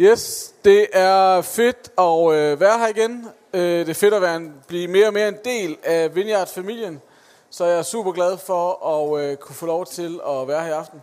Yes, 0.00 0.54
det 0.64 0.86
er 0.92 1.42
fedt 1.42 1.90
at 1.98 2.32
øh, 2.34 2.60
være 2.60 2.78
her 2.78 2.86
igen. 2.88 3.28
Øh, 3.52 3.60
det 3.60 3.88
er 3.88 3.94
fedt 3.94 4.14
at 4.14 4.22
være 4.22 4.36
en, 4.36 4.54
blive 4.66 4.88
mere 4.88 5.06
og 5.06 5.12
mere 5.12 5.28
en 5.28 5.36
del 5.44 5.78
af 5.82 6.14
Vineyard-familien. 6.14 7.02
Så 7.50 7.64
jeg 7.64 7.78
er 7.78 7.82
super 7.82 8.12
glad 8.12 8.38
for 8.38 8.86
at 8.86 9.22
øh, 9.22 9.36
kunne 9.36 9.54
få 9.54 9.66
lov 9.66 9.86
til 9.86 10.20
at 10.28 10.48
være 10.48 10.62
her 10.62 10.68
i 10.68 10.72
aften. 10.72 11.02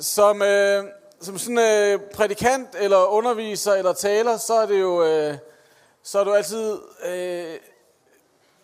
Som, 0.00 0.42
øh, 0.42 0.84
som 1.20 1.38
sådan 1.38 1.58
øh, 1.58 2.00
prædikant 2.14 2.68
eller 2.80 3.04
underviser 3.04 3.72
eller 3.72 3.92
taler, 3.92 4.36
så 4.36 4.54
er 4.54 4.66
det 4.66 4.80
jo, 4.80 5.04
øh, 5.04 5.34
så 6.02 6.18
er 6.18 6.24
det 6.24 6.30
jo 6.30 6.36
altid 6.36 6.78
øh, 7.06 7.54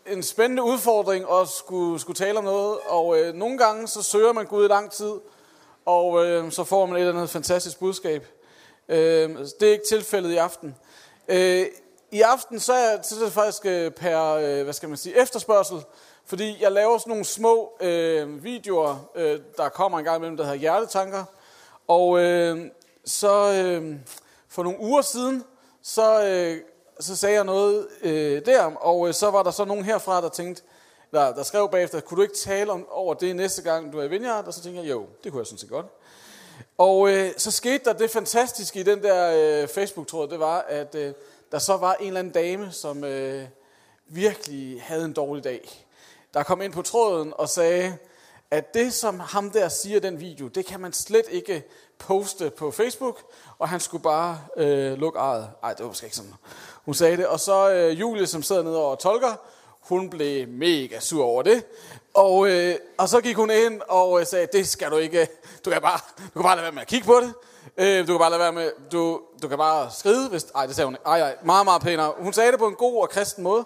en 0.06 0.22
spændende 0.22 0.62
udfordring 0.62 1.24
at 1.32 1.48
skulle, 1.48 2.00
skulle 2.00 2.16
tale 2.16 2.38
om 2.38 2.45
noget. 2.45 2.79
Og 2.86 3.20
øh, 3.20 3.34
nogle 3.34 3.58
gange 3.58 3.88
så 3.88 4.02
søger 4.02 4.32
man 4.32 4.46
Gud 4.46 4.64
i 4.64 4.68
lang 4.68 4.90
tid, 4.90 5.12
og 5.86 6.27
øh, 6.27 6.52
så 6.52 6.64
får 6.64 6.86
man 6.86 6.96
et 6.96 7.00
eller 7.00 7.14
andet 7.14 7.30
fantastisk 7.30 7.79
budskab. 7.79 8.27
Øh, 8.91 9.38
det 9.60 9.69
er 9.69 9.73
ikke 9.73 9.84
tilfældet 9.88 10.30
i 10.30 10.37
aften. 10.37 10.77
Øh, 11.28 11.66
I 12.10 12.20
aften 12.20 12.60
så 12.60 12.73
er, 12.73 13.02
så 13.02 13.20
er 13.20 13.24
det 13.24 13.33
faktisk 13.33 13.66
øh, 13.66 13.91
per, 13.91 14.23
øh, 14.23 14.62
hvad 14.64 14.73
skal 14.73 14.88
man 14.88 14.98
sige, 14.98 15.23
efterspørgsel, 15.23 15.84
fordi 16.27 16.62
jeg 16.62 16.73
laver 16.73 16.98
sådan 16.98 17.11
nogle 17.11 17.24
små 17.24 17.73
øh, 17.80 18.45
videoer, 18.45 19.11
øh, 19.14 19.41
der 19.56 19.69
kommer 19.69 19.98
en 19.98 20.05
gang 20.05 20.16
imellem, 20.16 20.37
der 20.37 20.45
hedder 20.45 20.59
Hjertetanker. 20.59 21.24
Og 21.88 22.20
øh, 22.20 22.70
så 23.05 23.52
øh, 23.52 23.97
for 24.48 24.62
nogle 24.62 24.80
uger 24.80 25.02
siden, 25.02 25.45
så, 25.83 26.25
øh, 26.25 26.61
så 27.00 27.16
sagde 27.16 27.34
jeg 27.34 27.45
noget 27.45 27.88
øh, 28.02 28.47
der, 28.47 28.64
og 28.64 29.09
øh, 29.09 29.14
så 29.14 29.30
var 29.30 29.42
der 29.42 29.50
så 29.50 29.64
nogen 29.64 29.84
herfra, 29.84 30.20
der 30.20 30.28
tænkte, 30.28 30.62
der, 31.12 31.34
der 31.34 31.42
skrev 31.42 31.69
bagefter, 31.70 32.00
kunne 32.00 32.16
du 32.16 32.22
ikke 32.22 32.34
tale 32.34 32.72
om, 32.72 32.86
over 32.91 33.14
det 33.14 33.36
næste 33.36 33.62
gang, 33.62 33.92
du 33.92 33.98
er 33.98 34.05
i 34.05 34.09
Vineyard? 34.09 34.47
Og 34.47 34.55
så 34.55 34.62
tænkte 34.62 34.83
jeg, 34.83 34.91
jo, 34.91 35.06
det 35.25 35.33
kunne 35.33 35.41
jeg 35.41 35.47
synes 35.47 35.64
godt. 35.70 35.86
Og 36.80 37.11
øh, 37.12 37.33
så 37.37 37.51
skete 37.51 37.84
der 37.84 37.93
det 37.93 38.11
fantastiske 38.11 38.80
i 38.80 38.83
den 38.83 39.02
der 39.02 39.33
øh, 39.62 39.69
Facebook-tråd, 39.69 40.29
det 40.29 40.41
var, 40.41 40.65
at 40.69 40.95
øh, 40.95 41.15
der 41.53 41.59
så 41.59 41.77
var 41.77 41.95
en 41.95 42.06
eller 42.06 42.20
anden 42.20 42.33
dame, 42.33 42.72
som 42.72 43.05
øh, 43.05 43.45
virkelig 44.06 44.83
havde 44.83 45.05
en 45.05 45.12
dårlig 45.12 45.45
dag. 45.45 45.87
Der 46.34 46.42
kom 46.42 46.62
ind 46.62 46.72
på 46.72 46.83
tråden 46.83 47.33
og 47.37 47.48
sagde, 47.48 47.97
at 48.50 48.75
det, 48.75 48.95
som 48.95 49.20
ham 49.20 49.50
der 49.50 49.69
siger 49.69 49.97
i 49.97 50.00
den 50.00 50.20
video, 50.20 50.48
det 50.48 50.67
kan 50.67 50.81
man 50.81 50.92
slet 50.92 51.25
ikke 51.31 51.62
poste 51.98 52.50
på 52.50 52.70
Facebook, 52.70 53.33
og 53.59 53.69
han 53.69 53.81
skulle 53.81 54.03
bare 54.03 54.41
øh, 54.56 54.98
lukke 54.98 55.19
ejet. 55.19 55.50
Ej, 55.62 55.72
det 55.72 55.81
var 55.81 55.89
måske 55.89 56.05
ikke 56.05 56.17
sådan. 56.17 56.34
Hun 56.84 56.94
sagde 56.94 57.17
det. 57.17 57.27
Og 57.27 57.41
så 57.41 57.70
øh, 57.70 58.00
Julie, 58.00 58.27
som 58.27 58.42
sidder 58.42 58.62
nede 58.62 58.84
og 58.84 58.98
tolker, 58.98 59.34
hun 59.81 60.11
blev 60.11 60.48
mega 60.48 61.00
sur 61.00 61.25
over 61.25 61.42
det. 61.42 61.65
Og, 62.14 62.50
øh, 62.50 62.75
og 62.98 63.08
så 63.08 63.20
gik 63.20 63.36
hun 63.36 63.50
ind 63.50 63.80
og 63.89 64.20
øh, 64.20 64.27
sagde, 64.27 64.47
det 64.53 64.69
skal 64.69 64.91
du 64.91 64.97
ikke, 64.97 65.28
du 65.64 65.70
kan 65.70 65.83
bare, 65.83 65.98
du 66.16 66.33
kan 66.33 66.42
bare 66.42 66.56
lade 66.56 66.62
være 66.62 66.72
med 66.72 66.83
at 66.83 66.89
kigge 66.89 67.06
på 67.06 67.20
det. 67.20 67.34
Øh, 67.77 68.06
du 68.06 68.12
kan 68.12 68.19
bare 68.19 68.30
lade 68.30 68.41
være 68.41 68.53
med, 68.53 68.70
du, 68.92 69.20
du 69.42 69.48
kan 69.48 69.58
bare 69.58 69.91
skride, 69.98 70.28
hvis, 70.28 70.47
ej, 70.55 70.66
det 70.66 70.77
sagde 70.77 70.86
hun 70.86 70.94
ikke. 70.94 71.06
Ej, 71.06 71.20
ej, 71.20 71.36
meget, 71.44 71.64
meget 71.64 71.83
pænere. 71.83 72.12
Hun 72.19 72.33
sagde 72.33 72.50
det 72.50 72.58
på 72.58 72.66
en 72.66 72.75
god 72.75 73.03
og 73.03 73.11
kristen 73.11 73.44
måde. 73.44 73.64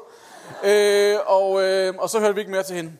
Øh, 0.64 1.16
og, 1.26 1.62
øh, 1.62 1.94
og 1.98 2.10
så 2.10 2.20
hørte 2.20 2.34
vi 2.34 2.40
ikke 2.40 2.52
mere 2.52 2.62
til 2.62 2.76
hende. 2.76 2.92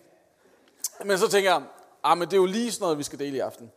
Men 1.05 1.19
så 1.19 1.29
tænker 1.29 1.51
jeg, 1.51 1.63
ah, 2.05 2.19
men 2.19 2.29
det 2.29 2.33
er 2.33 2.41
jo 2.41 2.47
lige 2.47 2.73
sådan 2.73 2.85
noget, 2.85 2.99
vi 2.99 3.03
skal 3.03 3.19
dele 3.19 3.37
i 3.37 3.41
aften. 3.41 3.71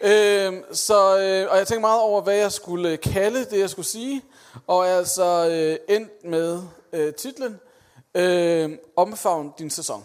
Øh, 0.00 0.62
så, 0.72 1.18
øh, 1.18 1.50
og 1.50 1.58
jeg 1.58 1.66
tænkte 1.66 1.80
meget 1.80 2.00
over, 2.00 2.22
hvad 2.22 2.36
jeg 2.36 2.52
skulle 2.52 2.90
øh, 2.90 3.00
kalde 3.00 3.44
det, 3.44 3.58
jeg 3.58 3.70
skulle 3.70 3.86
sige. 3.86 4.22
Og 4.66 4.88
altså 4.88 5.48
øh, 5.50 5.96
endt 5.96 6.24
med 6.24 6.62
øh, 6.92 7.14
titlen, 7.14 7.60
øh, 8.14 8.70
Omfavn 8.96 9.52
din 9.58 9.70
sæson. 9.70 10.04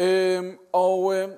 Øh, 0.00 0.54
og 0.72 1.14
øh, 1.14 1.28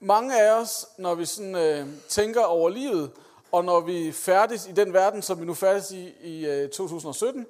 mange 0.00 0.42
af 0.42 0.60
os, 0.60 0.86
når 0.98 1.14
vi 1.14 1.24
sådan, 1.24 1.54
øh, 1.54 1.86
tænker 2.08 2.42
over 2.42 2.70
livet, 2.70 3.10
og 3.52 3.64
når 3.64 3.80
vi 3.80 4.12
færdes 4.12 4.66
i 4.66 4.72
den 4.72 4.92
verden, 4.92 5.22
som 5.22 5.40
vi 5.40 5.44
nu 5.44 5.54
færdes 5.54 5.90
i 5.90 6.12
i 6.22 6.46
øh, 6.46 6.68
2017, 6.68 7.46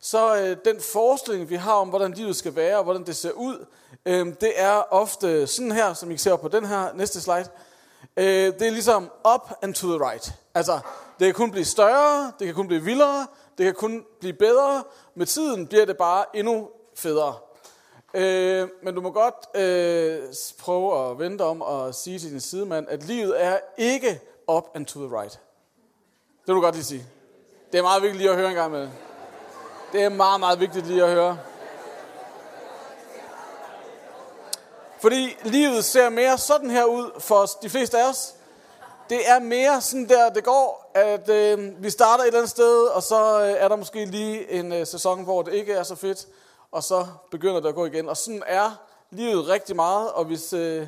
så 0.00 0.36
øh, 0.36 0.56
den 0.64 0.80
forestilling, 0.80 1.50
vi 1.50 1.54
har 1.54 1.72
om, 1.72 1.88
hvordan 1.88 2.12
livet 2.12 2.36
skal 2.36 2.56
være, 2.56 2.78
og 2.78 2.84
hvordan 2.84 3.06
det 3.06 3.16
ser 3.16 3.30
ud, 3.30 3.66
øh, 4.06 4.26
det 4.40 4.52
er 4.56 4.92
ofte 4.92 5.46
sådan 5.46 5.72
her, 5.72 5.94
som 5.94 6.10
I 6.10 6.16
ser 6.16 6.36
på 6.36 6.48
den 6.48 6.64
her 6.64 6.92
næste 6.94 7.20
slide. 7.20 7.48
Øh, 8.16 8.24
det 8.58 8.62
er 8.62 8.70
ligesom 8.70 9.10
up 9.34 9.50
and 9.62 9.74
to 9.74 9.88
the 9.88 10.08
right. 10.10 10.32
Altså, 10.54 10.80
det 11.18 11.26
kan 11.26 11.34
kun 11.34 11.50
blive 11.50 11.64
større, 11.64 12.32
det 12.38 12.46
kan 12.46 12.54
kun 12.54 12.68
blive 12.68 12.82
vildere, 12.82 13.26
det 13.58 13.64
kan 13.64 13.74
kun 13.74 14.04
blive 14.20 14.32
bedre. 14.32 14.84
Med 15.14 15.26
tiden 15.26 15.66
bliver 15.66 15.84
det 15.84 15.96
bare 15.96 16.24
endnu 16.34 16.68
federe. 16.94 17.34
Øh, 18.14 18.68
men 18.82 18.94
du 18.94 19.00
må 19.00 19.10
godt 19.10 19.34
øh, 19.54 20.34
prøve 20.58 21.10
at 21.10 21.18
vente 21.18 21.42
om 21.42 21.62
og 21.62 21.94
sige 21.94 22.18
til 22.18 22.30
din 22.30 22.40
sidemand, 22.40 22.86
at 22.88 23.02
livet 23.02 23.44
er 23.44 23.58
ikke 23.76 24.20
up 24.48 24.64
and 24.74 24.86
to 24.86 25.06
the 25.06 25.20
right. 25.20 25.32
Det 25.32 26.46
vil 26.46 26.54
du 26.54 26.60
godt 26.60 26.74
lige 26.74 26.84
sige. 26.84 27.06
Det 27.72 27.78
er 27.78 27.82
meget 27.82 28.02
vigtigt 28.02 28.18
lige 28.18 28.30
at 28.30 28.36
høre 28.36 28.48
en 28.48 28.54
gang 28.54 28.72
med. 28.72 28.88
Det 29.92 30.02
er 30.02 30.08
meget, 30.08 30.40
meget 30.40 30.60
vigtigt 30.60 30.86
lige 30.86 31.04
at 31.04 31.10
høre. 31.10 31.38
Fordi 35.00 35.36
livet 35.44 35.84
ser 35.84 36.08
mere 36.08 36.38
sådan 36.38 36.70
her 36.70 36.84
ud 36.84 37.20
for 37.20 37.46
de 37.62 37.70
fleste 37.70 37.98
af 37.98 38.08
os. 38.08 38.34
Det 39.10 39.30
er 39.30 39.38
mere 39.38 39.80
sådan 39.80 40.08
der, 40.08 40.28
det 40.30 40.44
går, 40.44 40.90
at 40.94 41.28
øh, 41.28 41.82
vi 41.82 41.90
starter 41.90 42.24
et 42.24 42.26
eller 42.26 42.38
andet 42.38 42.50
sted, 42.50 42.86
og 42.86 43.02
så 43.02 43.40
øh, 43.40 43.50
er 43.50 43.68
der 43.68 43.76
måske 43.76 44.04
lige 44.04 44.50
en 44.50 44.72
øh, 44.72 44.86
sæson, 44.86 45.24
hvor 45.24 45.42
det 45.42 45.54
ikke 45.54 45.72
er 45.72 45.82
så 45.82 45.94
fedt, 45.94 46.26
og 46.74 46.82
så 46.82 47.06
begynder 47.30 47.60
det 47.60 47.68
at 47.68 47.74
gå 47.74 47.86
igen. 47.86 48.08
Og 48.08 48.16
sådan 48.16 48.42
er 48.46 48.70
livet 49.10 49.48
rigtig 49.48 49.76
meget, 49.76 50.12
og 50.12 50.24
hvis 50.24 50.52
øh, 50.52 50.86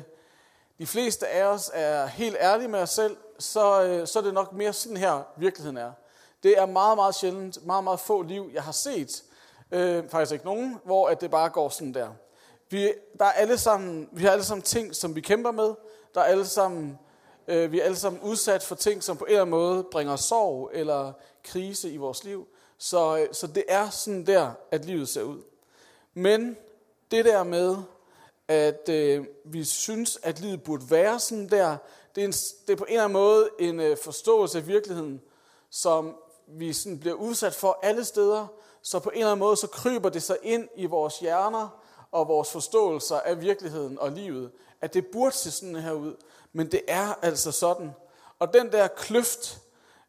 de 0.79 0.87
fleste 0.87 1.27
af 1.27 1.43
os 1.43 1.71
er 1.73 2.05
helt 2.05 2.35
ærlige 2.39 2.67
med 2.67 2.79
os 2.79 2.89
selv, 2.89 3.17
så, 3.39 3.83
øh, 3.83 4.07
så 4.07 4.19
er 4.19 4.23
det 4.23 4.33
nok 4.33 4.53
mere 4.53 4.73
sådan 4.73 4.97
her, 4.97 5.21
virkeligheden 5.37 5.77
er. 5.77 5.91
Det 6.43 6.57
er 6.57 6.65
meget, 6.65 6.97
meget 6.97 7.15
sjældent, 7.15 7.65
meget, 7.65 7.83
meget 7.83 7.99
få 7.99 8.21
liv, 8.21 8.49
jeg 8.53 8.63
har 8.63 8.71
set, 8.71 9.23
øh, 9.71 10.09
faktisk 10.09 10.31
ikke 10.31 10.45
nogen, 10.45 10.77
hvor 10.85 11.07
at 11.07 11.21
det 11.21 11.31
bare 11.31 11.49
går 11.49 11.69
sådan 11.69 11.93
der. 11.93 12.09
Vi, 12.69 12.93
der 13.19 13.25
er 13.25 13.31
alle 13.31 13.57
sammen, 13.57 14.09
vi 14.11 14.23
har 14.23 14.31
alle 14.31 14.43
sammen 14.43 14.63
ting, 14.63 14.95
som 14.95 15.15
vi 15.15 15.21
kæmper 15.21 15.51
med. 15.51 15.73
Der 16.15 16.21
er 16.21 16.25
alle 16.25 16.45
sammen, 16.45 16.99
øh, 17.47 17.71
vi 17.71 17.79
er 17.79 17.83
alle 17.83 17.97
sammen 17.97 18.21
udsat 18.21 18.63
for 18.63 18.75
ting, 18.75 19.03
som 19.03 19.17
på 19.17 19.25
en 19.25 19.29
eller 19.29 19.41
anden 19.41 19.51
måde 19.51 19.83
bringer 19.91 20.15
sorg 20.15 20.69
eller 20.73 21.13
krise 21.43 21.89
i 21.89 21.97
vores 21.97 22.23
liv. 22.23 22.47
Så, 22.77 23.17
øh, 23.17 23.27
så 23.31 23.47
det 23.47 23.63
er 23.67 23.89
sådan 23.89 24.25
der, 24.25 24.51
at 24.71 24.85
livet 24.85 25.09
ser 25.09 25.23
ud. 25.23 25.43
Men 26.17 26.57
det 27.11 27.25
der 27.25 27.43
med, 27.43 27.77
at 28.47 28.89
øh, 28.89 29.25
vi 29.45 29.63
synes, 29.63 30.19
at 30.23 30.39
livet 30.39 30.63
burde 30.63 30.91
være 30.91 31.19
sådan 31.19 31.49
der, 31.49 31.77
det 32.15 32.21
er, 32.21 32.25
en, 32.25 32.31
det 32.31 32.73
er 32.73 32.75
på 32.75 32.83
en 32.83 32.91
eller 32.91 33.03
anden 33.03 33.13
måde 33.13 33.49
en 33.59 33.79
øh, 33.79 33.97
forståelse 33.97 34.57
af 34.57 34.67
virkeligheden, 34.67 35.21
som 35.69 36.15
vi 36.47 36.73
sådan 36.73 36.99
bliver 36.99 37.15
udsat 37.15 37.55
for 37.55 37.79
alle 37.83 38.05
steder, 38.05 38.47
så 38.81 38.99
på 38.99 39.09
en 39.09 39.17
eller 39.17 39.31
anden 39.31 39.39
måde, 39.39 39.57
så 39.57 39.67
kryber 39.67 40.09
det 40.09 40.23
sig 40.23 40.37
ind 40.43 40.67
i 40.75 40.85
vores 40.85 41.19
hjerner 41.19 41.81
og 42.11 42.27
vores 42.27 42.51
forståelser 42.51 43.19
af 43.19 43.41
virkeligheden 43.41 43.99
og 43.99 44.11
livet, 44.11 44.51
at 44.81 44.93
det 44.93 45.07
burde 45.07 45.35
se 45.35 45.51
sådan 45.51 45.75
her 45.75 45.91
ud, 45.91 46.15
men 46.53 46.71
det 46.71 46.81
er 46.87 47.13
altså 47.21 47.51
sådan. 47.51 47.91
Og 48.39 48.53
den 48.53 48.71
der 48.71 48.87
kløft, 48.87 49.59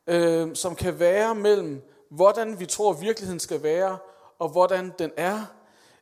øh, 0.07 0.57
som 0.57 0.77
kan 0.77 0.99
være 0.99 1.35
mellem, 1.35 1.83
hvordan 2.11 2.61
vi 2.61 2.67
tror 2.67 2.93
virkeligheden 2.93 3.41
skal 3.41 3.63
være, 3.63 3.99
og 4.39 4.49
hvordan 4.49 4.95
den 4.99 5.13
er, 5.17 5.45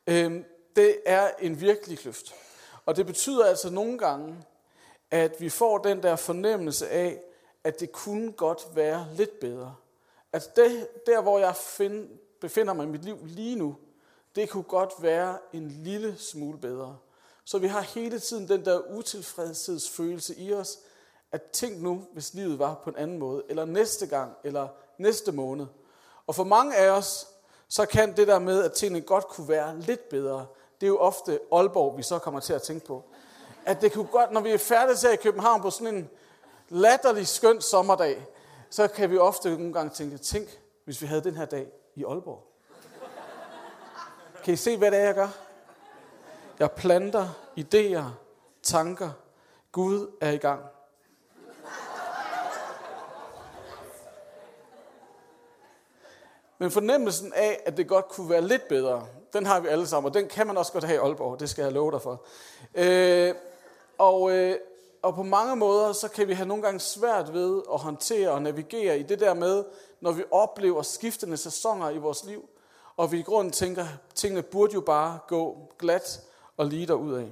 øh, 0.07 0.43
det 0.77 0.99
er 1.07 1.31
en 1.39 1.61
virkelig 1.61 1.99
kløft. 1.99 2.35
Og 2.87 2.97
det 2.97 3.07
betyder 3.07 3.45
altså 3.45 3.71
nogle 3.71 3.99
gange, 3.99 4.37
at 5.11 5.41
vi 5.41 5.49
får 5.49 5.79
den 5.79 6.03
der 6.03 6.17
fornemmelse 6.17 6.89
af, 6.89 7.21
at 7.65 7.81
det 7.81 7.93
kunne 7.93 8.33
godt 8.33 8.67
være 8.75 9.09
lidt 9.15 9.41
bedre. 9.41 9.75
At 10.33 10.57
det, 10.57 10.89
der, 11.07 11.21
hvor 11.21 11.39
jeg 11.39 11.57
find, 11.57 12.09
befinder 12.41 12.73
mig 12.75 12.85
i 12.85 12.89
mit 12.89 13.05
liv 13.05 13.19
lige 13.23 13.57
nu, 13.57 13.77
det 14.35 14.51
kunne 14.51 14.63
godt 14.63 14.93
være 14.99 15.39
en 15.53 15.69
lille 15.69 16.17
smule 16.19 16.59
bedre. 16.59 16.99
Så 17.45 17.59
vi 17.59 17.67
har 17.67 17.81
hele 17.81 18.19
tiden 18.19 18.49
den 18.49 18.65
der 18.65 18.81
utilfredshedsfølelse 18.97 20.37
i 20.37 20.53
os, 20.53 20.79
at 21.33 21.43
tænk 21.43 21.83
nu, 21.83 22.07
hvis 22.13 22.35
livet 22.35 22.59
var 22.59 22.81
på 22.85 22.91
en 22.91 22.97
anden 22.97 23.19
måde, 23.19 23.43
eller 23.49 23.65
næste 23.65 24.07
gang, 24.07 24.33
eller 24.45 24.69
næste 24.99 25.33
måned. 25.33 25.67
Og 26.27 26.35
for 26.35 26.45
mange 26.45 26.77
af 26.77 26.91
os, 26.91 27.27
så 27.69 27.87
kan 27.87 28.17
det 28.17 28.29
der 28.29 28.39
med, 28.39 28.63
at 28.63 28.73
tingene 28.73 29.01
godt 29.01 29.29
kunne 29.29 29.49
være 29.49 29.81
lidt 29.81 30.09
bedre, 30.09 30.47
det 30.81 30.87
er 30.87 30.89
jo 30.89 30.99
ofte 30.99 31.41
Aalborg, 31.53 31.99
vi 31.99 32.03
så 32.03 32.19
kommer 32.19 32.41
til 32.41 32.53
at 32.53 32.63
tænke 32.63 32.87
på. 32.87 33.05
At 33.67 33.81
det 33.81 33.93
kunne 33.93 34.07
godt, 34.07 34.33
når 34.33 34.41
vi 34.41 34.51
er 34.51 34.59
færdige 34.59 34.97
her 35.03 35.11
i 35.11 35.17
København 35.17 35.63
på 35.63 35.71
sådan 35.71 35.95
en 35.95 36.11
latterlig 36.69 37.27
skøn 37.27 37.61
sommerdag, 37.61 38.27
så 38.71 38.89
kan 38.89 39.11
vi 39.11 39.19
ofte 39.19 39.51
nogle 39.51 39.73
gange 39.73 39.91
tænke, 39.91 40.19
tænk, 40.19 40.61
hvis 40.85 41.03
vi 41.03 41.07
havde 41.07 41.25
den 41.25 41.37
her 41.37 41.45
dag 41.45 41.67
i 41.95 42.05
Aalborg. 42.05 42.43
Kan 44.45 44.55
I 44.55 44.57
se, 44.57 44.77
hvad 44.77 44.91
det 44.91 44.99
er, 44.99 45.05
jeg 45.05 45.15
gør? 45.15 45.29
Jeg 46.59 46.73
planter 46.73 47.29
idéer, 47.59 48.05
tanker. 48.63 49.11
Gud 49.73 50.11
er 50.21 50.31
i 50.31 50.37
gang. 50.37 50.63
Men 56.59 56.71
fornemmelsen 56.71 57.33
af, 57.33 57.61
at 57.67 57.77
det 57.77 57.89
godt 57.89 58.09
kunne 58.09 58.31
være 58.31 58.41
lidt 58.41 58.69
bedre, 58.69 59.07
den 59.33 59.47
har 59.47 59.61
vi 59.61 59.69
alle 59.69 59.87
sammen, 59.87 60.09
og 60.09 60.15
den 60.15 60.29
kan 60.29 60.47
man 60.47 60.57
også 60.57 60.73
godt 60.73 60.85
have 60.85 60.97
i 60.97 61.01
Aalborg, 61.01 61.41
det 61.41 61.51
skal 61.51 61.63
jeg 61.63 61.73
love 61.73 61.93
dig 61.93 62.03
for. 62.03 62.25
Øh, 62.75 63.35
og, 63.99 64.31
øh, 64.31 64.57
og 65.03 65.15
på 65.15 65.23
mange 65.23 65.57
måder, 65.57 65.93
så 65.93 66.09
kan 66.09 66.29
vi 66.29 66.33
have 66.33 66.49
nogle 66.49 66.63
gange 66.63 66.81
svært 66.81 67.33
ved 67.33 67.63
at 67.73 67.81
håndtere 67.81 68.31
og 68.31 68.43
navigere 68.43 68.99
i 68.99 69.03
det 69.03 69.21
der 69.21 69.35
med, 69.35 69.65
når 70.01 70.13
vi 70.13 70.25
oplever 70.31 70.83
skiftende 70.83 71.37
sæsoner 71.37 71.91
i 71.91 71.99
vores 71.99 72.25
liv, 72.25 72.49
og 72.97 73.13
vi 73.13 73.19
i 73.19 73.23
grunden 73.23 73.53
tænker, 73.53 73.87
tingene 74.15 74.43
burde 74.43 74.75
jo 74.75 74.81
bare 74.81 75.19
gå 75.29 75.73
glat 75.79 76.21
og 76.57 76.67
lige 76.67 76.87
derud 76.87 77.15
af. 77.15 77.29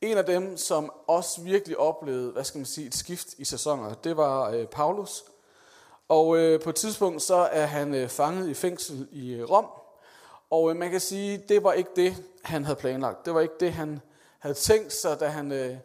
En 0.00 0.18
af 0.18 0.24
dem, 0.24 0.56
som 0.56 0.92
også 1.06 1.40
virkelig 1.40 1.78
oplevede, 1.78 2.32
hvad 2.32 2.44
skal 2.44 2.58
man 2.58 2.66
sige, 2.66 2.86
et 2.86 2.94
skift 2.94 3.28
i 3.38 3.44
sæsoner, 3.44 3.94
det 3.94 4.16
var 4.16 4.50
øh, 4.50 4.66
Paulus. 4.66 5.24
Og 6.08 6.38
øh, 6.38 6.60
på 6.60 6.70
et 6.70 6.76
tidspunkt, 6.76 7.22
så 7.22 7.34
er 7.34 7.66
han 7.66 7.94
øh, 7.94 8.08
fanget 8.08 8.48
i 8.48 8.54
fængsel 8.54 9.08
i 9.12 9.32
øh, 9.32 9.50
Rom. 9.50 9.66
Og 10.50 10.70
øh, 10.70 10.76
man 10.76 10.90
kan 10.90 11.00
sige, 11.00 11.38
det 11.48 11.64
var 11.64 11.72
ikke 11.72 11.90
det, 11.96 12.24
han 12.42 12.64
havde 12.64 12.78
planlagt. 12.78 13.26
Det 13.26 13.34
var 13.34 13.40
ikke 13.40 13.54
det, 13.60 13.72
han 13.72 14.00
havde 14.38 14.54
tænkt 14.54 14.92
sig, 14.92 15.20
da 15.20 15.26
han, 15.26 15.52
øh, 15.52 15.76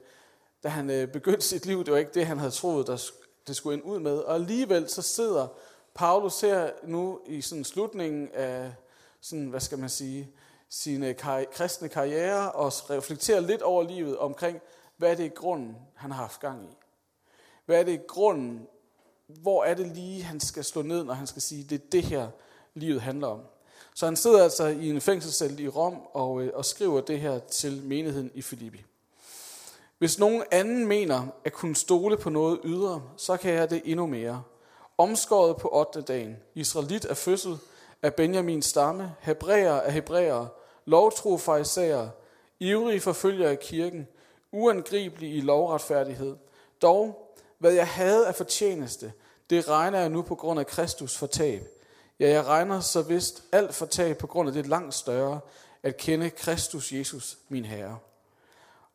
da 0.64 0.68
han 0.70 0.90
øh, 0.90 1.08
begyndte 1.08 1.42
sit 1.42 1.66
liv. 1.66 1.84
Det 1.84 1.94
var 1.94 2.00
ikke 2.00 2.14
det, 2.14 2.26
han 2.26 2.38
havde 2.40 2.52
troet, 2.52 2.88
der, 2.88 3.04
det 3.48 3.56
skulle 3.56 3.74
ende 3.74 3.86
ud 3.86 4.00
med. 4.00 4.18
Og 4.18 4.36
alligevel 4.36 4.90
så 4.90 5.02
sidder 5.02 5.48
Paulus 5.94 6.42
her 6.42 6.70
nu 6.84 7.20
i 7.26 7.42
sådan 7.42 7.64
slutningen 7.64 8.30
af, 8.34 8.74
sådan, 9.22 9.48
hvad 9.48 9.60
skal 9.60 9.80
man 9.80 9.90
sige, 9.90 10.32
sine 10.70 11.14
kar- 11.14 11.52
kristne 11.52 11.90
karriere 11.90 12.52
og 12.52 12.90
reflekterer 12.90 13.40
lidt 13.40 13.62
over 13.62 13.84
livet 13.84 14.18
omkring, 14.18 14.62
hvad 14.98 15.16
det 15.16 15.24
i 15.24 15.28
grunden, 15.36 15.78
han 15.96 16.12
har 16.12 16.22
haft 16.22 16.40
gang 16.40 16.64
i. 16.64 16.78
Hvad 17.66 17.80
er 17.80 17.84
det 17.84 17.92
i 17.92 18.04
grunden, 18.08 18.68
hvor 19.42 19.64
er 19.64 19.74
det 19.74 19.88
lige, 19.88 20.24
han 20.24 20.40
skal 20.40 20.64
slå 20.64 20.82
ned, 20.82 21.04
når 21.04 21.14
han 21.14 21.28
skal 21.28 21.42
sige, 21.42 21.64
det 21.64 21.76
er 21.76 21.86
det 21.92 22.04
her, 22.04 22.28
livet 22.74 23.02
handler 23.02 23.28
om. 23.28 23.40
Så 23.96 24.06
han 24.06 24.16
sidder 24.16 24.44
altså 24.44 24.68
i 24.68 24.90
en 24.90 25.02
fængselscelle 25.02 25.64
i 25.64 25.68
Rom 25.68 25.98
og, 26.14 26.42
øh, 26.42 26.52
og 26.54 26.66
skriver 26.66 27.02
det 27.02 27.20
her 27.20 27.40
til 27.40 27.82
menigheden 27.84 28.32
i 28.34 28.42
Filippi. 28.42 28.84
Hvis 29.98 30.20
nogen 30.20 30.44
anden 30.52 30.88
mener 30.88 31.28
at 31.46 31.54
kunne 31.54 31.76
stole 31.76 32.18
på 32.18 32.30
noget 32.30 32.60
ydre, 32.64 33.02
så 33.18 33.38
kan 33.38 33.54
jeg 33.54 33.70
det 33.70 33.82
endnu 33.86 34.06
mere. 34.06 34.44
Omskåret 34.98 35.58
på 35.58 35.70
8. 35.72 36.02
dagen, 36.02 36.38
Israelit 36.56 37.06
af 37.06 37.18
fødsel, 37.18 37.58
af 38.02 38.14
Benjamins 38.14 38.66
stamme, 38.66 39.16
hebræer 39.20 39.74
af 39.74 39.94
hebræer, 39.94 40.46
lovtro 40.86 41.38
fariserer, 41.38 42.10
ivrige 42.60 43.00
forfølger 43.00 43.50
af 43.50 43.60
kirken, 43.60 44.08
uangribelig 44.52 45.36
i 45.36 45.42
lovretfærdighed. 45.42 46.36
Dog, 46.82 47.34
hvad 47.58 47.72
jeg 47.72 47.88
havde 47.88 48.28
af 48.28 48.36
fortjeneste, 48.36 49.14
det 49.54 49.70
regner 49.70 50.00
jeg 50.00 50.10
nu 50.10 50.22
på 50.22 50.36
grund 50.36 50.60
af 50.60 50.68
Kristus 50.68 51.18
for 51.18 51.28
tab. 51.28 51.68
Ja, 52.20 52.30
jeg 52.30 52.46
regner 52.46 52.80
så 52.80 53.02
vist 53.02 53.44
alt 53.52 53.76
for 53.76 53.86
tab 53.86 54.18
på 54.18 54.28
grund 54.28 54.50
af 54.50 54.54
det 54.54 54.68
langt 54.68 54.94
større, 54.94 55.40
at 55.84 55.98
kende 55.98 56.30
Kristus 56.30 56.92
Jesus, 56.92 57.38
min 57.50 57.66
Herre. 57.66 57.98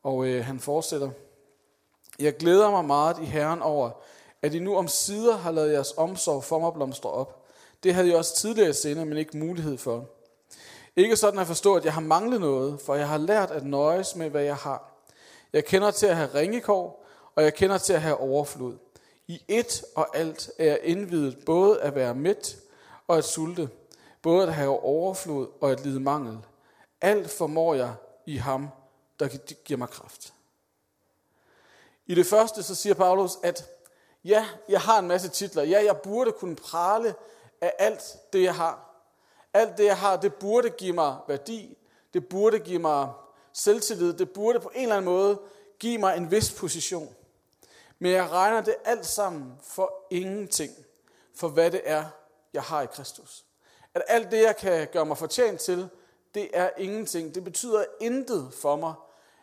Og 0.03 0.27
øh, 0.27 0.45
han 0.45 0.61
fortsætter. 0.61 1.11
Jeg 2.19 2.37
glæder 2.37 2.71
mig 2.71 2.85
meget 2.85 3.19
i 3.19 3.25
Herren 3.25 3.63
over, 3.63 3.91
at 4.43 4.55
I 4.55 4.59
nu 4.59 4.77
om 4.77 4.89
sider 4.89 5.37
har 5.37 5.51
lavet 5.51 5.73
jeres 5.73 5.95
omsorg 5.97 6.45
for 6.45 6.59
mig 6.59 6.73
blomstre 6.75 7.11
op. 7.11 7.45
Det 7.83 7.95
havde 7.95 8.09
jeg 8.09 8.17
også 8.17 8.37
tidligere 8.37 8.75
sinde, 8.75 9.05
men 9.05 9.19
ikke 9.19 9.37
mulighed 9.37 9.79
for. 9.79 10.07
Ikke 10.97 11.17
sådan 11.17 11.41
at 11.41 11.47
forstå, 11.47 11.75
at 11.75 11.85
jeg 11.85 11.93
har 11.93 12.01
manglet 12.01 12.41
noget, 12.41 12.81
for 12.81 12.95
jeg 12.95 13.09
har 13.09 13.19
lært 13.19 13.51
at 13.51 13.65
nøjes 13.65 14.17
med, 14.17 14.31
hvad 14.31 14.43
jeg 14.43 14.57
har. 14.57 14.93
Jeg 15.53 15.65
kender 15.65 15.91
til 15.91 16.07
at 16.07 16.17
have 16.17 16.35
ringekår, 16.35 17.07
og 17.35 17.43
jeg 17.43 17.55
kender 17.55 17.79
til 17.79 17.93
at 17.93 18.01
have 18.01 18.17
overflod. 18.17 18.77
I 19.29 19.43
et 19.49 19.85
og 19.95 20.17
alt 20.17 20.51
er 20.59 20.65
jeg 20.65 20.81
indvidet 20.83 21.45
både 21.47 21.81
at 21.81 21.95
være 21.95 22.15
mæt 22.15 22.57
og 23.09 23.19
at 23.19 23.25
sulte, 23.25 23.71
både 24.23 24.47
at 24.47 24.55
have 24.55 24.81
overflod 24.81 25.49
og 25.61 25.71
at 25.71 25.85
lide 25.85 26.01
mangel. 26.01 26.39
Alt 27.01 27.31
formår 27.31 27.75
jeg 27.75 27.95
i 28.27 28.37
ham, 28.37 28.69
der 29.21 29.29
giver 29.65 29.79
mig 29.79 29.89
kraft. 29.89 30.35
I 32.07 32.15
det 32.15 32.27
første 32.27 32.63
så 32.63 32.75
siger 32.75 32.95
Paulus, 32.95 33.33
at 33.43 33.69
ja, 34.25 34.47
jeg 34.69 34.81
har 34.81 34.99
en 34.99 35.09
masse 35.09 35.29
titler. 35.29 35.63
Ja, 35.63 35.85
jeg 35.85 35.97
burde 35.97 36.33
kunne 36.33 36.57
prale 36.57 37.15
af 37.61 37.73
alt 37.79 38.17
det, 38.33 38.43
jeg 38.43 38.55
har. 38.55 39.05
Alt 39.55 39.79
det, 39.79 39.85
jeg 39.85 39.99
har, 39.99 40.17
det 40.17 40.35
burde 40.35 40.71
give 40.71 40.93
mig 40.93 41.17
værdi. 41.29 41.79
Det 42.15 42.29
burde 42.29 42.59
give 42.59 42.79
mig 42.79 43.13
selvtillid. 43.53 44.13
Det 44.13 44.31
burde 44.31 44.61
på 44.61 44.71
en 44.75 44.83
eller 44.83 44.97
anden 44.97 45.13
måde 45.13 45.41
give 45.79 45.99
mig 45.99 46.17
en 46.17 46.31
vis 46.31 46.53
position. 46.53 47.15
Men 47.99 48.13
jeg 48.13 48.31
regner 48.31 48.61
det 48.61 48.77
alt 48.85 49.07
sammen 49.07 49.59
for 49.63 50.07
ingenting, 50.11 50.73
for 51.35 51.49
hvad 51.49 51.71
det 51.71 51.81
er, 51.85 52.05
jeg 52.53 52.63
har 52.63 52.83
i 52.83 52.87
Kristus. 52.87 53.45
At 53.95 54.03
alt 54.09 54.31
det, 54.31 54.43
jeg 54.43 54.57
kan 54.57 54.89
gøre 54.93 55.07
mig 55.07 55.19
fortjent 55.19 55.61
til, 55.61 55.89
det 56.35 56.51
er 56.53 56.71
ingenting. 56.77 57.35
Det 57.35 57.45
betyder 57.45 57.85
intet 58.01 58.55
for 58.63 58.77
mig 58.77 58.95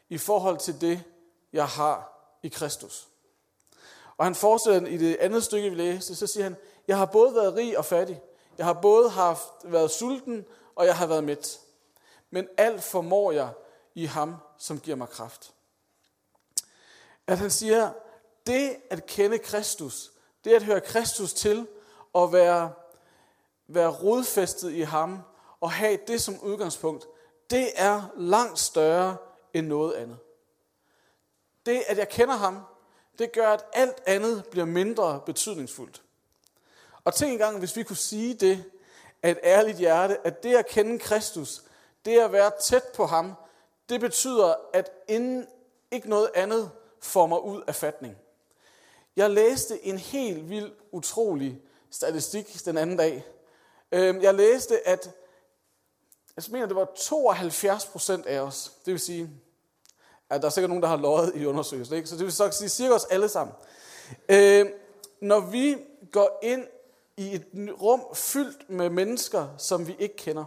i 0.09 0.17
forhold 0.17 0.57
til 0.57 0.81
det, 0.81 1.03
jeg 1.53 1.67
har 1.67 2.11
i 2.43 2.47
Kristus. 2.47 3.07
Og 4.17 4.25
han 4.25 4.35
fortsætter 4.35 4.87
i 4.87 4.97
det 4.97 5.17
andet 5.19 5.43
stykke, 5.43 5.69
vi 5.69 5.75
læste, 5.75 6.15
så 6.15 6.27
siger 6.27 6.43
han, 6.43 6.55
jeg 6.87 6.97
har 6.97 7.05
både 7.05 7.35
været 7.35 7.55
rig 7.55 7.77
og 7.77 7.85
fattig. 7.85 8.21
Jeg 8.57 8.65
har 8.65 8.73
både 8.73 9.09
haft, 9.09 9.43
været 9.63 9.91
sulten, 9.91 10.45
og 10.75 10.85
jeg 10.85 10.97
har 10.97 11.07
været 11.07 11.23
mæt. 11.23 11.59
Men 12.29 12.47
alt 12.57 12.83
formår 12.83 13.31
jeg 13.31 13.49
i 13.95 14.05
ham, 14.05 14.35
som 14.57 14.79
giver 14.79 14.97
mig 14.97 15.09
kraft. 15.09 15.53
At 17.27 17.37
han 17.37 17.51
siger, 17.51 17.91
det 18.47 18.77
at 18.89 19.05
kende 19.05 19.37
Kristus, 19.37 20.11
det 20.43 20.53
at 20.53 20.63
høre 20.63 20.81
Kristus 20.81 21.33
til, 21.33 21.67
og 22.13 22.33
være, 22.33 22.71
være 23.67 23.89
rodfæstet 23.89 24.71
i 24.71 24.81
ham, 24.81 25.19
og 25.61 25.71
have 25.71 25.97
det 26.07 26.21
som 26.21 26.39
udgangspunkt, 26.39 27.07
det 27.49 27.71
er 27.75 28.01
langt 28.17 28.59
større 28.59 29.17
end 29.53 29.67
noget 29.67 29.93
andet. 29.93 30.17
Det, 31.65 31.83
at 31.87 31.97
jeg 31.97 32.09
kender 32.09 32.35
ham, 32.35 32.59
det 33.19 33.31
gør, 33.31 33.47
at 33.47 33.65
alt 33.73 34.01
andet 34.05 34.45
bliver 34.45 34.65
mindre 34.65 35.21
betydningsfuldt. 35.25 36.01
Og 37.03 37.13
tænk 37.13 37.31
engang, 37.31 37.59
hvis 37.59 37.75
vi 37.75 37.83
kunne 37.83 37.95
sige 37.95 38.33
det 38.33 38.63
af 39.23 39.31
et 39.31 39.39
ærligt 39.43 39.77
hjerte, 39.77 40.27
at 40.27 40.43
det 40.43 40.55
at 40.55 40.67
kende 40.67 40.99
Kristus, 40.99 41.63
det 42.05 42.19
at 42.19 42.31
være 42.31 42.51
tæt 42.63 42.83
på 42.95 43.05
ham, 43.05 43.33
det 43.89 43.99
betyder, 43.99 44.53
at 44.73 44.91
inden 45.07 45.47
ikke 45.91 46.09
noget 46.09 46.29
andet 46.35 46.71
får 46.99 47.25
mig 47.25 47.43
ud 47.43 47.63
af 47.67 47.75
fatning. 47.75 48.17
Jeg 49.15 49.29
læste 49.29 49.85
en 49.85 49.97
helt 49.97 50.49
vild, 50.49 50.71
utrolig 50.91 51.61
statistik 51.91 52.65
den 52.65 52.77
anden 52.77 52.97
dag. 52.97 53.25
Øhm, 53.91 54.21
jeg 54.21 54.33
læste, 54.33 54.87
at 54.87 55.11
jeg 56.35 56.43
mener, 56.49 56.65
det 56.65 56.75
var 56.75 56.87
72 56.95 57.85
procent 57.85 58.25
af 58.25 58.39
os, 58.39 58.71
det 58.85 58.91
vil 58.91 58.99
sige, 58.99 59.29
at 60.29 60.41
der 60.41 60.47
er 60.47 60.51
sikkert 60.51 60.69
nogen, 60.69 60.83
der 60.83 60.89
har 60.89 60.97
løjet 60.97 61.35
i 61.35 61.45
undersøgelsen, 61.45 61.95
ikke? 61.95 62.07
så 62.07 62.15
det 62.15 62.23
vil 62.23 62.33
så 62.33 62.51
sige 62.51 62.69
cirka 62.69 62.93
os 62.93 63.05
alle 63.05 63.29
sammen. 63.29 63.55
Øhm, 64.29 64.69
når 65.21 65.39
vi 65.39 65.77
går 66.11 66.39
ind 66.43 66.67
i 67.17 67.35
et 67.35 67.45
rum 67.81 68.01
fyldt 68.13 68.69
med 68.69 68.89
mennesker, 68.89 69.47
som 69.57 69.87
vi 69.87 69.95
ikke 69.99 70.15
kender, 70.15 70.45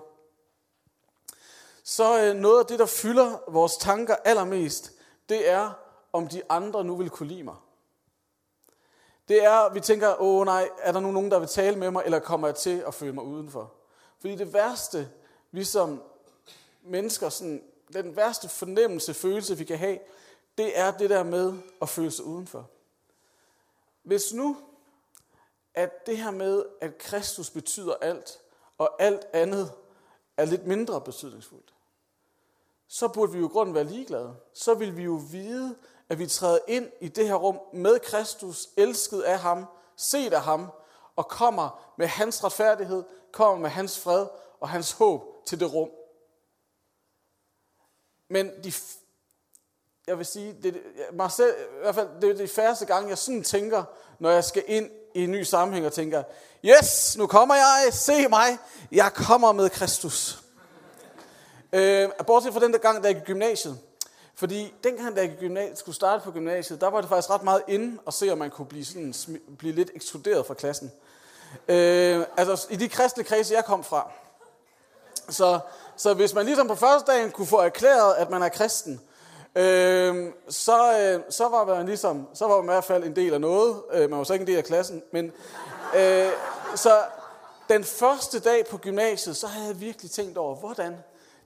så 1.85 2.25
øh, 2.25 2.35
noget 2.35 2.61
af 2.61 2.67
det, 2.67 2.79
der 2.79 2.87
fylder 2.87 3.51
vores 3.51 3.77
tanker 3.77 4.17
allermest, 4.25 4.93
det 5.29 5.51
er, 5.51 5.71
om 6.13 6.29
de 6.29 6.43
andre 6.49 6.85
nu 6.85 6.97
vil 6.97 7.11
kunne 7.11 7.29
lide 7.29 7.43
mig. 7.43 7.57
Det 9.29 9.45
er, 9.45 9.73
vi 9.73 9.81
tænker, 9.81 10.23
åh 10.23 10.45
nej, 10.45 10.69
er 10.79 10.93
der 10.93 11.01
nu 11.01 11.11
nogen, 11.11 11.31
der 11.31 11.39
vil 11.39 11.49
tale 11.49 11.77
med 11.77 11.91
mig, 11.91 12.03
eller 12.05 12.19
kommer 12.19 12.49
jeg 12.49 12.57
til 12.57 12.85
at 12.87 12.95
føle 12.95 13.13
mig 13.13 13.25
udenfor? 13.25 13.73
Fordi 14.21 14.37
det 14.37 14.53
værste, 14.53 15.11
vi 15.51 15.65
som 15.65 16.03
mennesker, 16.83 17.29
sådan, 17.29 17.63
den 17.93 18.17
værste 18.17 18.49
fornemmelse, 18.49 19.15
følelse, 19.15 19.59
vi 19.59 19.65
kan 19.65 19.79
have, 19.79 19.99
det 20.59 20.79
er 20.79 20.91
det 20.91 21.11
der 21.11 21.23
med 21.23 21.55
at 21.83 21.89
føle 21.89 22.11
sig 22.11 22.25
udenfor. 22.25 22.71
Hvis 24.03 24.33
nu 24.33 24.57
at 25.79 26.07
det 26.07 26.19
her 26.19 26.31
med, 26.31 26.65
at 26.81 26.99
Kristus 26.99 27.51
betyder 27.51 27.95
alt, 27.95 28.41
og 28.79 29.03
alt 29.03 29.27
andet 29.33 29.73
er 30.37 30.45
lidt 30.45 30.67
mindre 30.67 31.01
betydningsfuldt, 31.01 31.75
så 32.89 33.09
burde 33.09 33.33
vi 33.33 33.39
jo 33.39 33.49
i 33.49 33.53
grunden 33.53 33.75
være 33.75 33.85
ligeglade. 33.85 34.37
Så 34.55 34.75
vil 34.75 34.97
vi 34.97 35.03
jo 35.03 35.21
vide, 35.31 35.77
at 36.09 36.19
vi 36.19 36.27
træder 36.27 36.59
ind 36.69 36.87
i 37.01 37.09
det 37.09 37.29
her 37.29 37.35
rum 37.35 37.59
med 37.73 37.99
Kristus, 37.99 38.69
elsket 38.77 39.21
af 39.21 39.39
ham, 39.39 39.67
set 39.97 40.33
af 40.33 40.43
ham, 40.43 40.67
og 41.17 41.29
kommer 41.29 41.95
med 41.99 42.07
hans 42.07 42.45
retfærdighed, 42.45 43.05
kommer 43.33 43.59
med 43.59 43.71
hans 43.71 44.01
fred 44.01 44.27
og 44.61 44.69
hans 44.69 44.93
håb 44.93 45.47
til 45.47 45.61
det 45.61 45.75
rum. 45.75 45.91
Men 48.31 48.51
de, 48.65 48.73
jeg 50.07 50.19
vil 50.19 50.27
sige, 50.27 50.57
det, 50.63 50.83
mig 51.13 51.33
selv, 51.33 51.55
i 51.61 51.81
hvert 51.83 51.95
fald, 51.95 52.09
det 52.21 52.31
er 52.31 52.35
de 52.35 52.49
færreste 52.49 52.87
gange, 52.87 53.09
jeg 53.09 53.19
sådan 53.19 53.43
tænker, 53.43 53.85
når 54.19 54.31
jeg 54.31 54.45
skal 54.45 54.65
ind 54.67 54.91
i 55.15 55.25
en 55.25 55.31
ny 55.31 55.43
sammenhæng 55.43 55.87
og 55.87 55.93
tænker, 55.93 56.23
yes, 56.65 57.17
nu 57.17 57.27
kommer 57.27 57.55
jeg, 57.55 57.89
se 57.93 58.29
mig, 58.29 58.59
jeg 58.93 59.13
kommer 59.15 59.53
med 59.53 59.71
Kristus. 59.71 60.43
Øh, 61.73 62.09
bortset 62.27 62.53
fra 62.53 62.61
den 62.61 62.73
der 62.73 62.79
gang, 62.79 63.03
da 63.03 63.09
jeg 63.09 63.15
gik 63.15 63.23
i 63.23 63.27
gymnasiet. 63.27 63.79
Fordi 64.35 64.75
dengang, 64.85 65.17
da 65.17 65.21
jeg 65.21 65.37
gymnasiet, 65.41 65.79
skulle 65.79 65.95
starte 65.95 66.25
på 66.25 66.31
gymnasiet, 66.31 66.81
der 66.81 66.91
var 66.91 67.01
det 67.01 67.09
faktisk 67.09 67.31
ret 67.31 67.43
meget 67.43 67.63
inde 67.69 67.99
at 68.07 68.15
se, 68.15 68.33
om 68.33 68.39
man 68.39 68.51
kunne 68.51 68.67
blive, 68.67 68.85
sådan, 68.85 69.15
blive 69.59 69.75
lidt 69.75 69.91
ekskluderet 69.95 70.47
fra 70.47 70.55
klassen. 70.55 70.93
Øh, 71.69 72.25
altså 72.37 72.67
i 72.71 72.77
de 72.77 72.89
kristne 72.89 73.25
kredse, 73.25 73.55
jeg 73.55 73.65
kom 73.65 73.85
fra. 73.85 74.11
Så, 75.29 75.59
så 75.97 76.15
hvis 76.15 76.35
man 76.35 76.47
ligesom 76.47 76.69
på 76.69 76.75
første 76.75 77.13
dagen 77.13 77.31
kunne 77.31 77.47
få 77.47 77.57
erklæret, 77.57 78.15
at 78.15 78.31
man 78.31 78.43
er 78.43 78.49
kristen, 78.49 79.01
øh, 79.55 80.33
så, 80.49 80.99
øh, 81.01 81.21
så 81.31 81.49
var 81.49 81.65
man 81.65 81.87
ligesom, 81.87 82.29
så 82.35 82.47
var 82.47 82.57
man 82.57 82.65
i 82.65 82.73
hvert 82.73 82.85
fald 82.85 83.05
en 83.05 83.17
del 83.17 83.35
af 83.35 83.41
noget. 83.41 83.83
Øh, 83.93 84.11
man 84.11 84.19
var 84.19 84.25
så 84.25 84.33
ikke 84.33 84.43
en 84.43 84.47
del 84.47 84.57
af 84.57 84.65
klassen, 84.65 85.03
men 85.13 85.33
øh, 85.97 86.29
så 86.75 87.03
den 87.69 87.85
første 87.85 88.41
dag 88.41 88.67
på 88.67 88.79
gymnasiet, 88.79 89.37
så 89.37 89.47
havde 89.47 89.67
jeg 89.67 89.81
virkelig 89.81 90.11
tænkt 90.11 90.39
over, 90.39 90.55
hvordan 90.55 90.97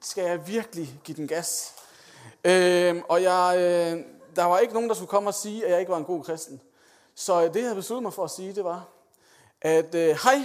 skal 0.02 0.24
jeg 0.24 0.46
virkelig 0.46 1.00
give 1.04 1.16
den 1.16 1.28
gas? 1.28 1.74
Øh, 2.44 3.02
og 3.08 3.22
jeg, 3.22 3.54
øh, 3.56 4.04
der 4.36 4.44
var 4.44 4.58
ikke 4.58 4.74
nogen, 4.74 4.88
der 4.88 4.94
skulle 4.94 5.08
komme 5.08 5.30
og 5.30 5.34
sige, 5.34 5.64
at 5.64 5.70
jeg 5.70 5.80
ikke 5.80 5.92
var 5.92 5.98
en 5.98 6.04
god 6.04 6.24
kristen. 6.24 6.60
Så 7.14 7.44
øh, 7.44 7.54
det, 7.54 7.64
jeg 7.64 7.74
besluttede 7.74 8.02
mig 8.02 8.12
for 8.12 8.24
at 8.24 8.30
sige, 8.30 8.54
det 8.54 8.64
var, 8.64 8.84
at 9.60 9.94
øh, 9.94 10.18
hej, 10.24 10.44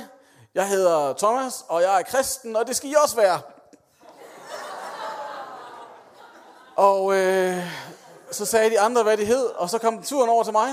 jeg 0.54 0.68
hedder 0.68 1.14
Thomas, 1.14 1.66
og 1.68 1.82
jeg 1.82 2.00
er 2.00 2.04
kristen, 2.04 2.56
og 2.56 2.68
det 2.68 2.76
skal 2.76 2.90
I 2.90 2.96
også 3.04 3.16
være. 3.16 3.42
og 6.76 7.14
øh, 7.16 7.64
så 8.32 8.46
sagde 8.46 8.70
de 8.70 8.80
andre, 8.80 9.04
hvad 9.04 9.18
de 9.18 9.26
hed, 9.26 9.46
og 9.46 9.70
så 9.70 9.78
kom 9.78 10.04
turen 10.04 10.30
over 10.30 10.44
til 10.44 10.54
mig. 10.54 10.70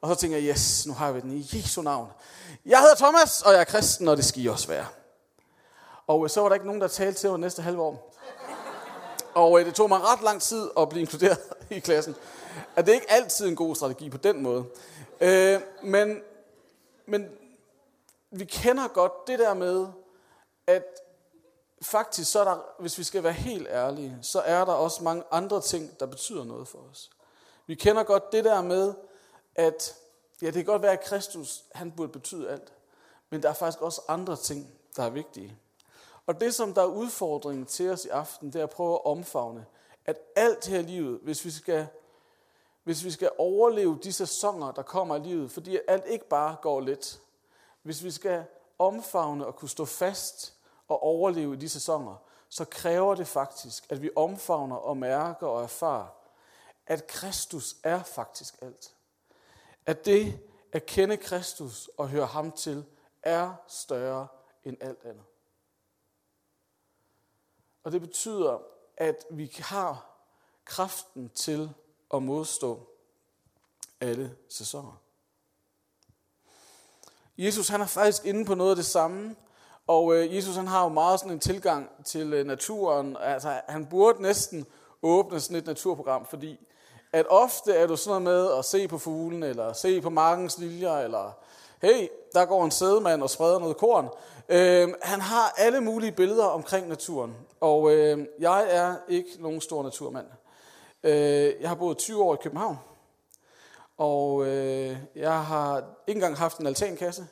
Og 0.00 0.08
så 0.08 0.14
tænkte 0.14 0.38
jeg, 0.38 0.50
yes, 0.50 0.86
nu 0.86 0.94
har 0.94 1.12
vi 1.12 1.20
den 1.20 1.32
i 1.32 1.50
Jesu 1.52 1.82
navn. 1.82 2.08
Jeg 2.66 2.80
hedder 2.80 2.94
Thomas, 2.94 3.42
og 3.42 3.52
jeg 3.52 3.60
er 3.60 3.64
kristen, 3.64 4.08
og 4.08 4.16
det 4.16 4.24
skal 4.24 4.42
I 4.42 4.46
også 4.46 4.68
være. 4.68 4.86
Og 6.08 6.30
så 6.30 6.40
var 6.40 6.48
der 6.48 6.54
ikke 6.54 6.66
nogen, 6.66 6.80
der 6.80 6.88
talte 6.88 7.20
til 7.20 7.30
mig 7.30 7.38
næste 7.38 7.62
halve 7.62 7.82
år. 7.82 8.14
Og 9.34 9.60
øh, 9.60 9.66
det 9.66 9.74
tog 9.74 9.88
mig 9.88 10.00
ret 10.00 10.22
lang 10.22 10.42
tid 10.42 10.70
at 10.78 10.88
blive 10.88 11.00
inkluderet 11.00 11.38
i 11.70 11.78
klassen. 11.78 12.16
At 12.76 12.86
det 12.86 12.92
er 12.92 12.94
ikke 12.94 13.10
altid 13.10 13.48
en 13.48 13.56
god 13.56 13.76
strategi 13.76 14.10
på 14.10 14.16
den 14.16 14.42
måde. 14.42 14.64
Øh, 15.20 15.60
men, 15.82 16.22
men 17.06 17.28
vi 18.30 18.44
kender 18.44 18.88
godt 18.88 19.26
det 19.26 19.38
der 19.38 19.54
med, 19.54 19.86
at 20.66 20.84
faktisk 21.82 22.32
så 22.32 22.40
er 22.40 22.44
der, 22.44 22.64
hvis 22.78 22.98
vi 22.98 23.02
skal 23.02 23.22
være 23.22 23.32
helt 23.32 23.68
ærlige, 23.70 24.18
så 24.22 24.40
er 24.40 24.64
der 24.64 24.72
også 24.72 25.04
mange 25.04 25.22
andre 25.30 25.60
ting, 25.60 26.00
der 26.00 26.06
betyder 26.06 26.44
noget 26.44 26.68
for 26.68 26.78
os. 26.90 27.10
Vi 27.66 27.74
kender 27.74 28.02
godt 28.02 28.32
det 28.32 28.44
der 28.44 28.62
med, 28.62 28.94
at 29.54 29.94
ja, 30.42 30.46
det 30.46 30.54
kan 30.54 30.64
godt 30.64 30.82
være, 30.82 30.92
at 30.92 31.04
Kristus, 31.04 31.64
han 31.72 31.92
burde 31.92 32.12
betyde 32.12 32.50
alt. 32.50 32.72
Men 33.30 33.42
der 33.42 33.48
er 33.48 33.54
faktisk 33.54 33.82
også 33.82 34.00
andre 34.08 34.36
ting, 34.36 34.72
der 34.96 35.02
er 35.02 35.10
vigtige. 35.10 35.58
Og 36.28 36.40
det, 36.40 36.54
som 36.54 36.74
der 36.74 36.82
er 36.82 36.86
udfordringen 36.86 37.66
til 37.66 37.90
os 37.90 38.04
i 38.04 38.08
aften, 38.08 38.52
det 38.52 38.58
er 38.58 38.62
at 38.62 38.70
prøve 38.70 38.94
at 38.94 39.04
omfavne, 39.04 39.66
at 40.04 40.18
alt 40.36 40.66
her 40.66 40.78
i 40.78 40.82
livet, 40.82 41.20
hvis 41.22 41.44
vi 41.44 41.50
skal, 41.50 41.86
hvis 42.84 43.04
vi 43.04 43.10
skal 43.10 43.30
overleve 43.38 43.98
de 44.02 44.12
sæsoner, 44.12 44.72
der 44.72 44.82
kommer 44.82 45.16
i 45.16 45.20
livet, 45.20 45.50
fordi 45.50 45.78
alt 45.88 46.06
ikke 46.06 46.28
bare 46.28 46.56
går 46.62 46.80
let, 46.80 47.20
hvis 47.82 48.04
vi 48.04 48.10
skal 48.10 48.44
omfavne 48.78 49.46
og 49.46 49.56
kunne 49.56 49.68
stå 49.68 49.84
fast 49.84 50.54
og 50.88 51.02
overleve 51.02 51.54
i 51.54 51.56
de 51.56 51.68
sæsoner, 51.68 52.16
så 52.48 52.64
kræver 52.64 53.14
det 53.14 53.26
faktisk, 53.26 53.86
at 53.90 54.02
vi 54.02 54.10
omfavner 54.16 54.76
og 54.76 54.96
mærker 54.96 55.46
og 55.46 55.62
erfarer, 55.62 56.06
at 56.86 57.06
Kristus 57.06 57.76
er 57.82 58.02
faktisk 58.02 58.54
alt. 58.62 58.94
At 59.86 60.04
det 60.04 60.40
at 60.72 60.86
kende 60.86 61.16
Kristus 61.16 61.90
og 61.96 62.08
høre 62.08 62.26
ham 62.26 62.52
til, 62.52 62.84
er 63.22 63.52
større 63.68 64.26
end 64.64 64.76
alt 64.80 65.04
andet. 65.04 65.24
Og 67.84 67.92
det 67.92 68.00
betyder, 68.00 68.58
at 68.96 69.24
vi 69.30 69.52
har 69.58 70.06
kraften 70.64 71.30
til 71.34 71.70
at 72.14 72.22
modstå 72.22 72.88
alle 74.00 74.36
sæsoner. 74.48 75.00
Jesus 77.38 77.68
han 77.68 77.80
er 77.80 77.86
faktisk 77.86 78.24
inde 78.24 78.44
på 78.44 78.54
noget 78.54 78.70
af 78.70 78.76
det 78.76 78.86
samme, 78.86 79.36
og 79.86 80.14
øh, 80.14 80.36
Jesus 80.36 80.56
han 80.56 80.66
har 80.66 80.82
jo 80.82 80.88
meget 80.88 81.20
sådan 81.20 81.32
en 81.32 81.40
tilgang 81.40 82.04
til 82.04 82.32
øh, 82.32 82.46
naturen. 82.46 83.16
Altså, 83.20 83.60
han 83.68 83.86
burde 83.86 84.22
næsten 84.22 84.66
åbne 85.02 85.40
sådan 85.40 85.56
et 85.56 85.66
naturprogram, 85.66 86.26
fordi 86.26 86.66
at 87.12 87.26
ofte 87.28 87.72
er 87.74 87.86
du 87.86 87.96
sådan 87.96 88.22
noget 88.22 88.22
med 88.22 88.58
at 88.58 88.64
se 88.64 88.88
på 88.88 88.98
fuglen, 88.98 89.42
eller 89.42 89.72
se 89.72 90.00
på 90.00 90.10
markens 90.10 90.58
liljer, 90.58 90.98
eller 90.98 91.32
hey, 91.82 92.08
der 92.34 92.44
går 92.44 92.64
en 92.64 92.70
sædemand 92.70 93.22
og 93.22 93.30
spreder 93.30 93.58
noget 93.58 93.76
korn. 93.76 94.08
Øh, 94.48 94.88
han 95.02 95.20
har 95.20 95.54
alle 95.56 95.80
mulige 95.80 96.12
billeder 96.12 96.44
omkring 96.44 96.88
naturen, 96.88 97.36
og 97.60 97.92
øh, 97.92 98.26
jeg 98.38 98.66
er 98.70 98.94
ikke 99.08 99.30
nogen 99.38 99.60
stor 99.60 99.82
naturmand. 99.82 100.26
Øh, 101.02 101.52
jeg 101.60 101.68
har 101.68 101.74
boet 101.74 101.98
20 101.98 102.22
år 102.22 102.34
i 102.34 102.38
København, 102.42 102.78
og 103.98 104.46
øh, 104.46 104.96
jeg 105.14 105.44
har 105.44 105.76
ikke 106.06 106.18
engang 106.18 106.36
haft 106.36 106.58
en 106.58 106.66
altankasse. 106.66 107.26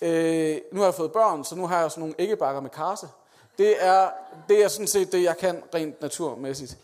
Øh, 0.00 0.58
nu 0.72 0.80
har 0.80 0.86
jeg 0.86 0.94
fået 0.94 1.12
børn, 1.12 1.44
så 1.44 1.56
nu 1.56 1.66
har 1.66 1.80
jeg 1.80 1.90
sådan 1.90 2.00
nogle 2.00 2.14
æggebakker 2.18 2.60
med 2.60 2.70
karse. 2.70 3.08
Det 3.58 3.84
er, 3.84 4.10
det 4.48 4.64
er 4.64 4.68
sådan 4.68 4.86
set 4.86 5.12
det, 5.12 5.22
jeg 5.22 5.36
kan 5.36 5.62
rent 5.74 6.00
naturmæssigt. 6.00 6.78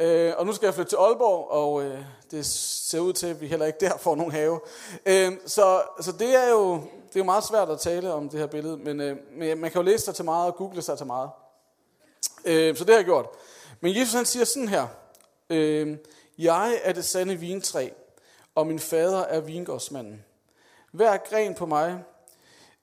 Øh, 0.00 0.32
og 0.36 0.46
nu 0.46 0.52
skal 0.52 0.66
jeg 0.66 0.74
flytte 0.74 0.90
til 0.90 0.96
Aalborg, 0.96 1.50
og 1.50 1.84
øh, 1.84 2.04
det 2.30 2.46
ser 2.46 3.00
ud 3.00 3.12
til, 3.12 3.26
at 3.26 3.40
vi 3.40 3.46
heller 3.46 3.66
ikke 3.66 3.78
der 3.80 3.98
får 3.98 4.14
nogen 4.14 4.32
have. 4.32 4.60
Øh, 5.06 5.32
så, 5.46 5.82
så 6.00 6.12
det 6.12 6.34
er 6.34 6.50
jo 6.50 6.74
det 7.08 7.16
er 7.16 7.20
jo 7.20 7.24
meget 7.24 7.44
svært 7.44 7.70
at 7.70 7.80
tale 7.80 8.12
om 8.12 8.28
det 8.28 8.40
her 8.40 8.46
billede, 8.46 8.76
men, 8.76 9.00
øh, 9.00 9.16
men 9.32 9.58
man 9.58 9.70
kan 9.70 9.78
jo 9.80 9.84
læse 9.84 10.04
sig 10.04 10.14
til 10.14 10.24
meget 10.24 10.46
og 10.46 10.56
google 10.56 10.82
sig 10.82 10.98
til 10.98 11.06
meget. 11.06 11.30
Øh, 12.44 12.76
så 12.76 12.84
det 12.84 12.90
har 12.90 12.98
jeg 12.98 13.04
gjort. 13.04 13.26
Men 13.80 13.96
Jesus 13.96 14.14
han 14.14 14.26
siger 14.26 14.44
sådan 14.44 14.68
her. 14.68 14.86
Øh, 15.50 15.96
jeg 16.38 16.80
er 16.82 16.92
det 16.92 17.04
sande 17.04 17.36
vintræ, 17.36 17.88
og 18.54 18.66
min 18.66 18.78
fader 18.78 19.20
er 19.20 19.40
vingårdsmanden. 19.40 20.24
Hver 20.92 21.16
gren 21.16 21.54
på 21.54 21.66
mig, 21.66 22.04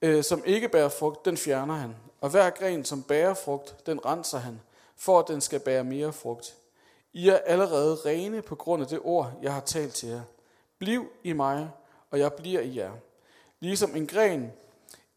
øh, 0.01 0.23
som 0.23 0.43
ikke 0.45 0.69
bærer 0.69 0.89
frugt, 0.89 1.25
den 1.25 1.37
fjerner 1.37 1.75
han. 1.75 1.95
Og 2.21 2.29
hver 2.29 2.49
gren, 2.49 2.85
som 2.85 3.03
bærer 3.03 3.33
frugt, 3.33 3.75
den 3.85 4.05
renser 4.05 4.37
han, 4.37 4.61
for 4.97 5.19
at 5.19 5.27
den 5.27 5.41
skal 5.41 5.59
bære 5.59 5.83
mere 5.83 6.13
frugt. 6.13 6.55
I 7.13 7.29
er 7.29 7.37
allerede 7.37 7.95
rene 7.95 8.41
på 8.41 8.55
grund 8.55 8.81
af 8.81 8.87
det 8.87 8.99
ord, 9.03 9.33
jeg 9.41 9.53
har 9.53 9.61
talt 9.61 9.93
til 9.93 10.09
jer. 10.09 10.21
Bliv 10.79 11.07
i 11.23 11.33
mig, 11.33 11.69
og 12.11 12.19
jeg 12.19 12.33
bliver 12.33 12.61
i 12.61 12.77
jer. 12.77 12.91
Ligesom 13.59 13.95
en 13.95 14.07
gren 14.07 14.51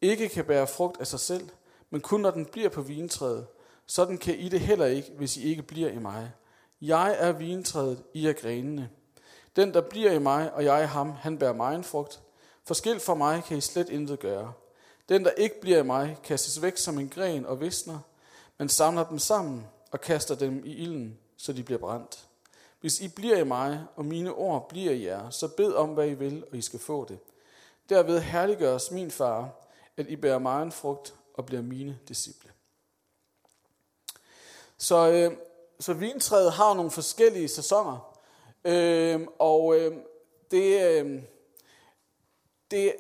ikke 0.01 0.29
kan 0.29 0.45
bære 0.45 0.67
frugt 0.67 1.01
af 1.01 1.07
sig 1.07 1.21
selv, 1.21 1.49
men 1.91 2.01
kun 2.01 2.21
når 2.21 2.31
den 2.31 2.47
bliver 2.47 2.69
på 2.69 2.83
vintræet, 2.83 3.47
sådan 3.87 4.19
kan 4.19 4.39
I 4.39 4.49
det 4.49 4.61
heller 4.61 4.87
ikke, 4.87 5.11
hvis 5.17 5.37
I 5.37 5.43
ikke 5.43 5.63
bliver 5.63 5.91
i 5.91 5.99
mig. 5.99 6.33
Jeg 6.81 7.17
er 7.19 7.33
vintræet, 7.33 8.03
I 8.15 8.27
er 8.27 8.33
grenene. 8.33 8.91
Den, 9.57 9.75
der 9.75 9.81
bliver 9.81 10.13
i 10.13 10.19
mig, 10.19 10.53
og 10.53 10.65
jeg 10.65 10.83
i 10.83 10.87
ham, 10.87 11.11
han 11.11 11.39
bærer 11.39 11.53
mig 11.53 11.75
en 11.75 11.85
frugt. 11.85 12.21
Forskel 12.65 13.01
fra 13.01 13.15
mig 13.15 13.45
kan 13.45 13.57
I 13.57 13.61
slet 13.61 13.89
intet 13.89 14.21
gøre. 14.21 14.53
Den, 15.09 15.25
der 15.25 15.31
ikke 15.31 15.61
bliver 15.61 15.79
i 15.79 15.83
mig, 15.83 16.19
kastes 16.25 16.63
væk 16.63 16.77
som 16.77 16.99
en 16.99 17.09
gren 17.09 17.47
og 17.47 17.61
visner, 17.61 17.99
men 18.59 18.69
samler 18.69 19.05
dem 19.05 19.19
sammen 19.19 19.67
og 19.91 20.01
kaster 20.01 20.35
dem 20.35 20.63
i 20.65 20.75
ilden, 20.75 21.19
så 21.37 21.53
de 21.53 21.63
bliver 21.63 21.79
brændt. 21.79 22.29
Hvis 22.81 23.01
I 23.01 23.09
bliver 23.09 23.37
i 23.37 23.45
mig, 23.45 23.85
og 23.97 24.05
mine 24.05 24.33
ord 24.33 24.69
bliver 24.69 24.93
i 24.93 25.05
jer, 25.05 25.31
så 25.31 25.49
bed 25.49 25.73
om, 25.73 25.89
hvad 25.89 26.09
I 26.09 26.15
vil, 26.15 26.45
og 26.51 26.57
I 26.57 26.63
skal 26.63 26.79
få 26.79 27.05
det. 27.05 27.19
Derved 27.89 28.21
herliggøres 28.21 28.91
min 28.91 29.11
far, 29.11 29.51
at 29.97 30.07
I 30.09 30.17
bærer 30.17 30.39
mig 30.39 30.63
en 30.63 30.73
frugt 30.73 31.15
og 31.35 31.47
bliver 31.47 31.63
mine 31.63 31.99
disciple. 32.09 32.51
Så, 34.79 35.11
øh, 35.11 35.37
så 35.81 35.95
vintræet 35.95 36.53
har 36.53 36.75
nogle 36.75 36.91
forskellige 36.91 37.49
sæsoner, 37.49 38.19
øh, 38.65 39.21
og 39.39 39.77
øh, 39.77 39.97
det, 40.51 40.83
øh, 40.83 41.23
det, 42.71 42.95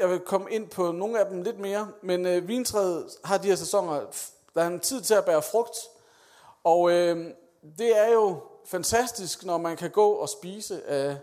jeg 0.00 0.10
vil 0.10 0.20
komme 0.20 0.50
ind 0.50 0.68
på 0.68 0.92
nogle 0.92 1.20
af 1.20 1.26
dem 1.26 1.42
lidt 1.42 1.58
mere, 1.58 1.92
men 2.02 2.26
øh, 2.26 2.48
vintræet 2.48 3.10
har 3.24 3.38
de 3.38 3.48
her 3.48 3.56
sæsoner, 3.56 4.06
der 4.54 4.62
er 4.62 4.66
en 4.66 4.80
tid 4.80 5.00
til 5.02 5.14
at 5.14 5.24
bære 5.24 5.42
frugt, 5.42 5.76
og 6.64 6.90
øh, 6.90 7.34
det 7.78 7.98
er 7.98 8.12
jo 8.12 8.40
fantastisk, 8.64 9.44
når 9.44 9.58
man 9.58 9.76
kan 9.76 9.90
gå 9.90 10.10
og 10.10 10.28
spise 10.28 10.86
af, 10.86 11.16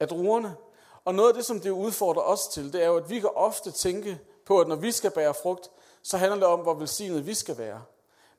af 0.00 0.08
druerne. 0.08 0.56
Og 1.04 1.14
noget 1.14 1.28
af 1.28 1.34
det, 1.34 1.44
som 1.44 1.60
det 1.60 1.70
udfordrer 1.70 2.22
os 2.22 2.46
til, 2.46 2.72
det 2.72 2.82
er 2.82 2.86
jo, 2.86 2.96
at 2.96 3.10
vi 3.10 3.20
kan 3.20 3.30
ofte 3.34 3.70
tænke 3.70 4.20
på, 4.46 4.60
at 4.60 4.68
når 4.68 4.76
vi 4.76 4.92
skal 4.92 5.10
bære 5.10 5.34
frugt, 5.34 5.70
så 6.02 6.16
handler 6.16 6.36
det 6.36 6.46
om, 6.46 6.60
hvor 6.60 6.74
velsignet 6.74 7.26
vi 7.26 7.34
skal 7.34 7.58
være. 7.58 7.82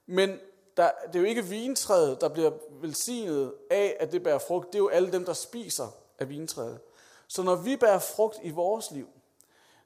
Men 0.06 0.40
der, 0.78 0.92
det 1.08 1.16
er 1.16 1.20
jo 1.20 1.26
ikke 1.26 1.46
vintræet, 1.46 2.22
der 2.22 2.30
bliver 2.30 2.52
velsignet 2.72 3.54
af, 3.70 3.98
at 4.00 4.12
det 4.12 4.24
bærer 4.24 4.40
frugt. 4.40 4.68
Det 4.68 4.76
er 4.76 4.80
jo 4.80 4.88
alle 4.88 5.12
dem, 5.12 5.26
der 5.26 5.34
spiser 5.34 5.88
af 6.20 6.30
vintræet. 6.30 6.80
Så 7.28 7.44
når 7.44 7.56
vi 7.56 7.76
bærer 7.76 8.00
frugt 8.00 8.40
i 8.44 8.50
vores 8.50 8.92
liv, 8.92 9.08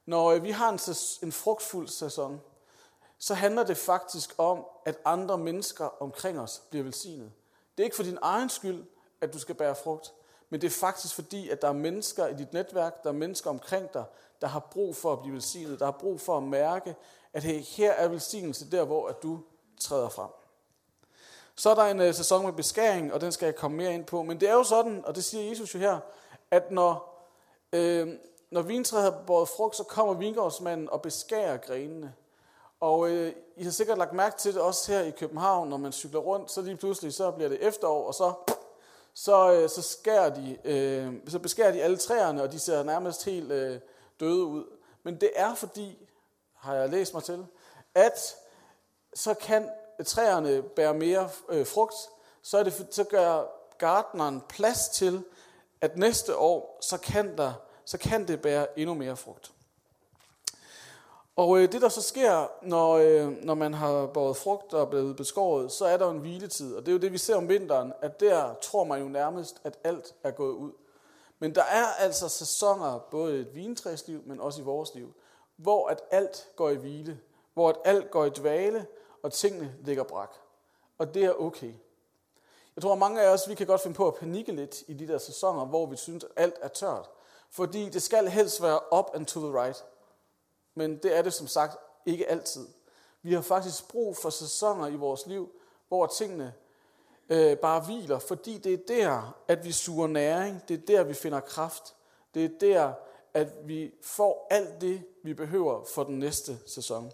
når 0.05 0.31
øh, 0.31 0.43
vi 0.43 0.51
har 0.51 0.69
en, 0.69 0.79
en 1.27 1.31
frugtfuld 1.31 1.87
sæson, 1.87 2.41
så 3.17 3.33
handler 3.33 3.63
det 3.63 3.77
faktisk 3.77 4.35
om, 4.37 4.65
at 4.85 4.97
andre 5.05 5.37
mennesker 5.37 6.01
omkring 6.01 6.39
os 6.39 6.61
bliver 6.69 6.83
velsignet. 6.83 7.31
Det 7.77 7.83
er 7.83 7.85
ikke 7.85 7.95
for 7.95 8.03
din 8.03 8.17
egen 8.21 8.49
skyld, 8.49 8.83
at 9.21 9.33
du 9.33 9.39
skal 9.39 9.55
bære 9.55 9.75
frugt, 9.75 10.13
men 10.49 10.61
det 10.61 10.67
er 10.67 10.71
faktisk 10.71 11.15
fordi, 11.15 11.49
at 11.49 11.61
der 11.61 11.67
er 11.67 11.73
mennesker 11.73 12.27
i 12.27 12.33
dit 12.33 12.53
netværk, 12.53 13.03
der 13.03 13.09
er 13.09 13.13
mennesker 13.13 13.49
omkring 13.49 13.93
dig, 13.93 14.03
der 14.41 14.47
har 14.47 14.59
brug 14.59 14.95
for 14.95 15.13
at 15.13 15.19
blive 15.19 15.33
velsignet, 15.33 15.79
der 15.79 15.85
har 15.85 15.91
brug 15.91 16.21
for 16.21 16.37
at 16.37 16.43
mærke, 16.43 16.95
at 17.33 17.43
hey, 17.43 17.59
her 17.59 17.91
er 17.91 18.07
velsignelse 18.07 18.71
der, 18.71 18.83
hvor 18.83 19.07
at 19.07 19.23
du 19.23 19.39
træder 19.79 20.09
frem. 20.09 20.29
Så 21.55 21.69
er 21.69 21.75
der 21.75 21.83
en 21.83 21.99
uh, 21.99 22.13
sæson 22.13 22.45
med 22.45 22.53
beskæring, 22.53 23.13
og 23.13 23.21
den 23.21 23.31
skal 23.31 23.45
jeg 23.45 23.55
komme 23.55 23.77
mere 23.77 23.93
ind 23.93 24.05
på. 24.05 24.23
Men 24.23 24.39
det 24.39 24.49
er 24.49 24.53
jo 24.53 24.63
sådan, 24.63 25.05
og 25.05 25.15
det 25.15 25.23
siger 25.23 25.49
Jesus 25.49 25.73
jo 25.73 25.79
her, 25.79 25.99
at 26.51 26.71
når, 26.71 27.23
øh, 27.73 28.07
når 28.51 28.61
vintræet 28.61 29.03
har 29.03 29.23
båret 29.27 29.49
frugt, 29.49 29.75
så 29.75 29.83
kommer 29.83 30.13
vingårdsmanden 30.13 30.89
og 30.89 31.01
beskærer 31.01 31.57
grenene. 31.57 32.13
Og 32.83 33.09
øh, 33.09 33.33
I 33.55 33.63
har 33.63 33.71
sikkert 33.71 33.97
lagt 33.97 34.13
mærke 34.13 34.37
til 34.37 34.53
det 34.53 34.61
også 34.61 34.91
her 34.91 35.01
i 35.01 35.11
København, 35.11 35.69
når 35.69 35.77
man 35.77 35.91
cykler 35.91 36.19
rundt, 36.19 36.51
så 36.51 36.61
lige 36.61 36.77
pludselig 36.77 37.13
så 37.13 37.31
bliver 37.31 37.49
det 37.49 37.57
efterår, 37.61 38.07
og 38.07 38.13
så, 38.13 38.33
så, 39.13 39.53
øh, 39.53 39.69
så, 39.69 39.81
skærer 39.81 40.29
de, 40.29 40.57
øh, 40.63 41.13
så 41.27 41.39
beskærer 41.39 41.71
de 41.71 41.83
alle 41.83 41.97
træerne, 41.97 42.43
og 42.43 42.51
de 42.51 42.59
ser 42.59 42.83
nærmest 42.83 43.25
helt 43.25 43.51
øh, 43.51 43.79
døde 44.19 44.43
ud. 44.43 44.63
Men 45.03 45.21
det 45.21 45.31
er 45.35 45.55
fordi, 45.55 46.09
har 46.55 46.75
jeg 46.75 46.89
læst 46.89 47.13
mig 47.13 47.23
til, 47.23 47.45
at 47.95 48.35
så 49.13 49.33
kan 49.33 49.69
træerne 50.05 50.61
bære 50.61 50.93
mere 50.93 51.29
øh, 51.49 51.65
frugt, 51.65 51.95
så, 52.41 52.57
er 52.57 52.63
det, 52.63 52.87
så 52.91 53.03
gør 53.03 53.43
gardneren 53.77 54.41
plads 54.49 54.89
til, 54.89 55.23
at 55.81 55.97
næste 55.97 56.37
år, 56.37 56.77
så 56.81 56.97
kan, 56.97 57.37
der, 57.37 57.53
så 57.85 57.97
kan 57.97 58.27
det 58.27 58.41
bære 58.41 58.79
endnu 58.79 58.93
mere 58.93 59.15
frugt. 59.17 59.51
Og 61.35 61.59
øh, 61.59 61.71
det, 61.71 61.81
der 61.81 61.89
så 61.89 62.01
sker, 62.01 62.51
når, 62.61 62.93
øh, 62.93 63.43
når 63.43 63.53
man 63.53 63.73
har 63.73 64.05
båret 64.05 64.37
frugt 64.37 64.73
og 64.73 64.81
er 64.81 64.85
blevet 64.85 65.15
beskåret, 65.15 65.71
så 65.71 65.85
er 65.85 65.97
der 65.97 66.09
en 66.09 66.17
hviletid. 66.17 66.75
Og 66.75 66.81
det 66.81 66.87
er 66.87 66.93
jo 66.93 66.99
det, 66.99 67.11
vi 67.11 67.17
ser 67.17 67.35
om 67.35 67.49
vinteren, 67.49 67.93
at 68.01 68.19
der 68.19 68.53
tror 68.53 68.83
man 68.83 69.01
jo 69.01 69.07
nærmest, 69.07 69.61
at 69.63 69.79
alt 69.83 70.15
er 70.23 70.31
gået 70.31 70.53
ud. 70.53 70.71
Men 71.39 71.55
der 71.55 71.63
er 71.63 71.85
altså 71.99 72.29
sæsoner, 72.29 72.99
både 73.11 73.37
i 73.37 73.39
et 73.39 73.55
vintræsliv, 73.55 74.21
men 74.25 74.39
også 74.39 74.61
i 74.61 74.63
vores 74.63 74.95
liv, 74.95 75.13
hvor 75.55 75.87
at 75.87 76.01
alt 76.11 76.47
går 76.55 76.69
i 76.69 76.75
hvile, 76.75 77.19
hvor 77.53 77.69
at 77.69 77.75
alt 77.85 78.11
går 78.11 78.25
i 78.25 78.29
dvale, 78.29 78.87
og 79.23 79.33
tingene 79.33 79.75
ligger 79.83 80.03
brak. 80.03 80.33
Og 80.97 81.13
det 81.13 81.23
er 81.23 81.33
okay. 81.33 81.73
Jeg 82.75 82.81
tror, 82.81 82.93
at 82.93 82.97
mange 82.97 83.21
af 83.21 83.27
os, 83.33 83.49
vi 83.49 83.55
kan 83.55 83.67
godt 83.67 83.81
finde 83.81 83.95
på 83.95 84.07
at 84.07 84.15
panikke 84.15 84.51
lidt 84.51 84.83
i 84.87 84.93
de 84.93 85.07
der 85.07 85.17
sæsoner, 85.17 85.65
hvor 85.65 85.85
vi 85.85 85.95
synes, 85.95 86.23
at 86.23 86.29
alt 86.35 86.55
er 86.61 86.67
tørt. 86.67 87.09
Fordi 87.49 87.89
det 87.89 88.01
skal 88.01 88.27
helst 88.27 88.61
være 88.61 88.79
up 88.99 89.05
and 89.13 89.25
to 89.25 89.39
the 89.39 89.61
right. 89.61 89.85
Men 90.75 90.97
det 90.97 91.17
er 91.17 91.21
det 91.21 91.33
som 91.33 91.47
sagt 91.47 91.77
ikke 92.05 92.29
altid. 92.29 92.67
Vi 93.21 93.33
har 93.33 93.41
faktisk 93.41 93.87
brug 93.87 94.17
for 94.17 94.29
sæsoner 94.29 94.87
i 94.87 94.95
vores 94.95 95.27
liv, 95.27 95.51
hvor 95.87 96.05
tingene 96.05 96.53
øh, 97.29 97.57
bare 97.57 97.81
hviler, 97.81 98.19
fordi 98.19 98.57
det 98.57 98.73
er 98.73 98.77
der, 98.87 99.37
at 99.47 99.65
vi 99.65 99.71
suger 99.71 100.07
næring, 100.07 100.61
det 100.67 100.79
er 100.81 100.85
der, 100.85 101.03
vi 101.03 101.13
finder 101.13 101.39
kraft, 101.39 101.95
det 102.33 102.45
er 102.45 102.49
der, 102.59 102.93
at 103.33 103.47
vi 103.67 103.93
får 104.01 104.47
alt 104.49 104.81
det, 104.81 105.03
vi 105.23 105.33
behøver 105.33 105.83
for 105.83 106.03
den 106.03 106.19
næste 106.19 106.57
sæson. 106.65 107.11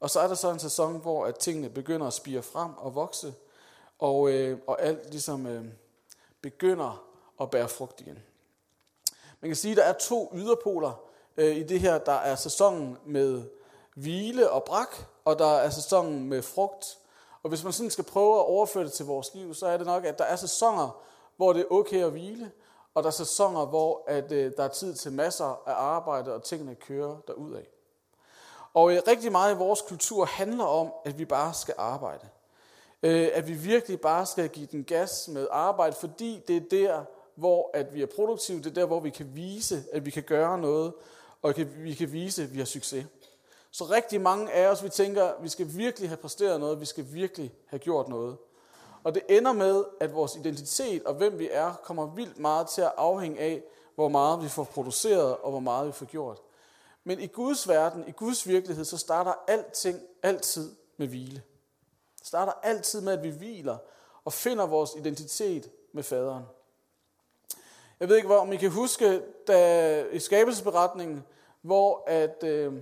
Og 0.00 0.10
så 0.10 0.20
er 0.20 0.28
der 0.28 0.34
så 0.34 0.50
en 0.50 0.58
sæson, 0.58 1.00
hvor 1.00 1.26
at 1.26 1.38
tingene 1.38 1.70
begynder 1.70 2.06
at 2.06 2.12
spire 2.12 2.42
frem 2.42 2.74
og 2.76 2.94
vokse, 2.94 3.34
og, 3.98 4.30
øh, 4.30 4.58
og 4.66 4.82
alt 4.82 5.10
ligesom 5.10 5.46
øh, 5.46 5.64
begynder 6.40 7.04
at 7.40 7.50
bære 7.50 7.68
frugt 7.68 8.00
igen. 8.00 8.18
Man 9.40 9.48
kan 9.48 9.56
sige, 9.56 9.72
at 9.72 9.76
der 9.76 9.84
er 9.84 9.92
to 9.92 10.32
yderpoler 10.34 11.09
øh, 11.36 11.56
i 11.56 11.62
det 11.62 11.80
her. 11.80 11.98
Der 11.98 12.12
er 12.12 12.34
sæsonen 12.34 12.98
med 13.06 13.42
hvile 13.94 14.50
og 14.50 14.64
brak, 14.64 14.96
og 15.24 15.38
der 15.38 15.52
er 15.52 15.70
sæsonen 15.70 16.28
med 16.28 16.42
frugt. 16.42 16.98
Og 17.42 17.48
hvis 17.48 17.64
man 17.64 17.72
sådan 17.72 17.90
skal 17.90 18.04
prøve 18.04 18.34
at 18.34 18.46
overføre 18.46 18.84
det 18.84 18.92
til 18.92 19.06
vores 19.06 19.34
liv, 19.34 19.54
så 19.54 19.66
er 19.66 19.76
det 19.76 19.86
nok, 19.86 20.04
at 20.04 20.18
der 20.18 20.24
er 20.24 20.36
sæsoner, 20.36 21.02
hvor 21.36 21.52
det 21.52 21.60
er 21.60 21.72
okay 21.72 22.04
at 22.04 22.10
hvile, 22.10 22.50
og 22.94 23.02
der 23.02 23.06
er 23.06 23.12
sæsoner, 23.12 23.66
hvor 23.66 24.04
at, 24.08 24.32
øh, 24.32 24.52
der 24.56 24.64
er 24.64 24.68
tid 24.68 24.94
til 24.94 25.12
masser 25.12 25.62
af 25.66 25.72
arbejde, 25.72 26.34
og 26.34 26.42
tingene 26.42 26.74
kører 26.74 27.16
derudad. 27.26 27.62
Og 28.74 28.92
øh, 28.92 29.02
rigtig 29.08 29.32
meget 29.32 29.54
i 29.54 29.58
vores 29.58 29.82
kultur 29.82 30.24
handler 30.24 30.64
om, 30.64 30.92
at 31.04 31.18
vi 31.18 31.24
bare 31.24 31.54
skal 31.54 31.74
arbejde. 31.78 32.28
Øh, 33.02 33.28
at 33.32 33.48
vi 33.48 33.52
virkelig 33.52 34.00
bare 34.00 34.26
skal 34.26 34.48
give 34.48 34.66
den 34.66 34.84
gas 34.84 35.28
med 35.28 35.46
arbejde, 35.50 35.96
fordi 35.96 36.42
det 36.48 36.56
er 36.56 36.68
der, 36.70 37.04
hvor 37.34 37.70
at 37.74 37.94
vi 37.94 38.02
er 38.02 38.06
produktive, 38.06 38.58
det 38.58 38.66
er 38.66 38.74
der, 38.74 38.86
hvor 38.86 39.00
vi 39.00 39.10
kan 39.10 39.30
vise, 39.34 39.84
at 39.92 40.06
vi 40.06 40.10
kan 40.10 40.22
gøre 40.22 40.58
noget, 40.58 40.92
og 41.42 41.54
vi 41.76 41.94
kan 41.94 42.12
vise, 42.12 42.42
at 42.42 42.54
vi 42.54 42.58
har 42.58 42.64
succes. 42.64 43.06
Så 43.70 43.84
rigtig 43.84 44.20
mange 44.20 44.52
af 44.52 44.68
os, 44.68 44.84
vi 44.84 44.88
tænker, 44.88 45.24
at 45.24 45.42
vi 45.42 45.48
skal 45.48 45.76
virkelig 45.76 46.10
have 46.10 46.16
præsteret 46.16 46.60
noget, 46.60 46.80
vi 46.80 46.86
skal 46.86 47.12
virkelig 47.12 47.52
have 47.66 47.78
gjort 47.78 48.08
noget. 48.08 48.36
Og 49.04 49.14
det 49.14 49.22
ender 49.28 49.52
med, 49.52 49.84
at 50.00 50.14
vores 50.14 50.36
identitet 50.36 51.02
og 51.04 51.14
hvem 51.14 51.38
vi 51.38 51.48
er, 51.52 51.74
kommer 51.84 52.06
vildt 52.06 52.38
meget 52.38 52.68
til 52.68 52.82
at 52.82 52.92
afhænge 52.96 53.40
af, 53.40 53.62
hvor 53.94 54.08
meget 54.08 54.42
vi 54.42 54.48
får 54.48 54.64
produceret 54.64 55.36
og 55.36 55.50
hvor 55.50 55.60
meget 55.60 55.86
vi 55.86 55.92
får 55.92 56.06
gjort. 56.06 56.40
Men 57.04 57.20
i 57.20 57.26
Guds 57.26 57.68
verden, 57.68 58.04
i 58.08 58.10
Guds 58.10 58.48
virkelighed, 58.48 58.84
så 58.84 58.98
starter 58.98 59.32
alting 59.48 60.00
altid 60.22 60.76
med 60.96 61.06
hvile. 61.06 61.42
Det 62.18 62.26
starter 62.26 62.52
altid 62.62 63.00
med, 63.00 63.12
at 63.12 63.22
vi 63.22 63.28
hviler 63.28 63.78
og 64.24 64.32
finder 64.32 64.66
vores 64.66 64.90
identitet 64.96 65.70
med 65.92 66.02
faderen. 66.02 66.44
Jeg 68.00 68.08
ved 68.08 68.16
ikke, 68.16 68.26
hvor 68.26 68.38
om 68.38 68.52
I 68.52 68.56
kan 68.56 68.70
huske, 68.70 69.22
da 69.46 70.04
i 70.04 70.18
skabelsesberetningen, 70.18 71.24
hvor 71.62 72.04
at, 72.06 72.42
øh, 72.42 72.72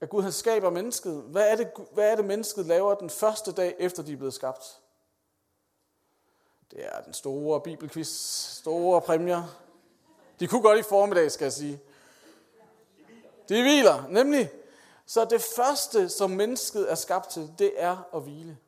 at 0.00 0.08
Gud 0.08 0.22
han 0.22 0.32
skaber 0.32 0.70
mennesket. 0.70 1.22
Hvad 1.22 1.48
er, 1.50 1.56
det, 1.56 1.70
hvad 1.92 2.10
er 2.10 2.16
det, 2.16 2.24
mennesket 2.24 2.66
laver 2.66 2.94
den 2.94 3.10
første 3.10 3.52
dag, 3.52 3.74
efter 3.78 4.02
de 4.02 4.12
er 4.12 4.16
blevet 4.16 4.34
skabt? 4.34 4.80
Det 6.70 6.86
er 6.86 7.00
den 7.00 7.12
store 7.12 7.60
bibelquiz, 7.60 8.08
store 8.58 9.00
præmier. 9.00 9.42
De 10.40 10.46
kunne 10.46 10.62
godt 10.62 10.78
i 10.78 10.82
formiddag, 10.82 11.32
skal 11.32 11.44
jeg 11.44 11.52
sige. 11.52 11.80
De 13.48 13.62
hviler, 13.62 14.08
nemlig. 14.08 14.50
Så 15.06 15.24
det 15.24 15.42
første, 15.56 16.08
som 16.08 16.30
mennesket 16.30 16.90
er 16.90 16.94
skabt 16.94 17.30
til, 17.30 17.50
det 17.58 17.72
er 17.76 18.08
at 18.14 18.22
hvile. 18.22 18.58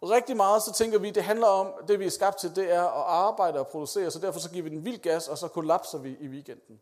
Og 0.00 0.10
rigtig 0.10 0.36
meget 0.36 0.62
så 0.62 0.72
tænker 0.72 0.98
vi, 0.98 1.10
det 1.10 1.24
handler 1.24 1.46
om, 1.46 1.72
det 1.88 1.98
vi 1.98 2.06
er 2.06 2.10
skabt 2.10 2.38
til, 2.38 2.56
det 2.56 2.72
er 2.72 2.82
at 2.82 3.04
arbejde 3.06 3.58
og 3.58 3.66
producere, 3.66 4.10
så 4.10 4.18
derfor 4.18 4.40
så 4.40 4.50
giver 4.50 4.62
vi 4.62 4.68
den 4.68 4.84
vild 4.84 4.98
gas, 4.98 5.28
og 5.28 5.38
så 5.38 5.48
kollapser 5.48 5.98
vi 5.98 6.16
i 6.20 6.28
weekenden. 6.28 6.80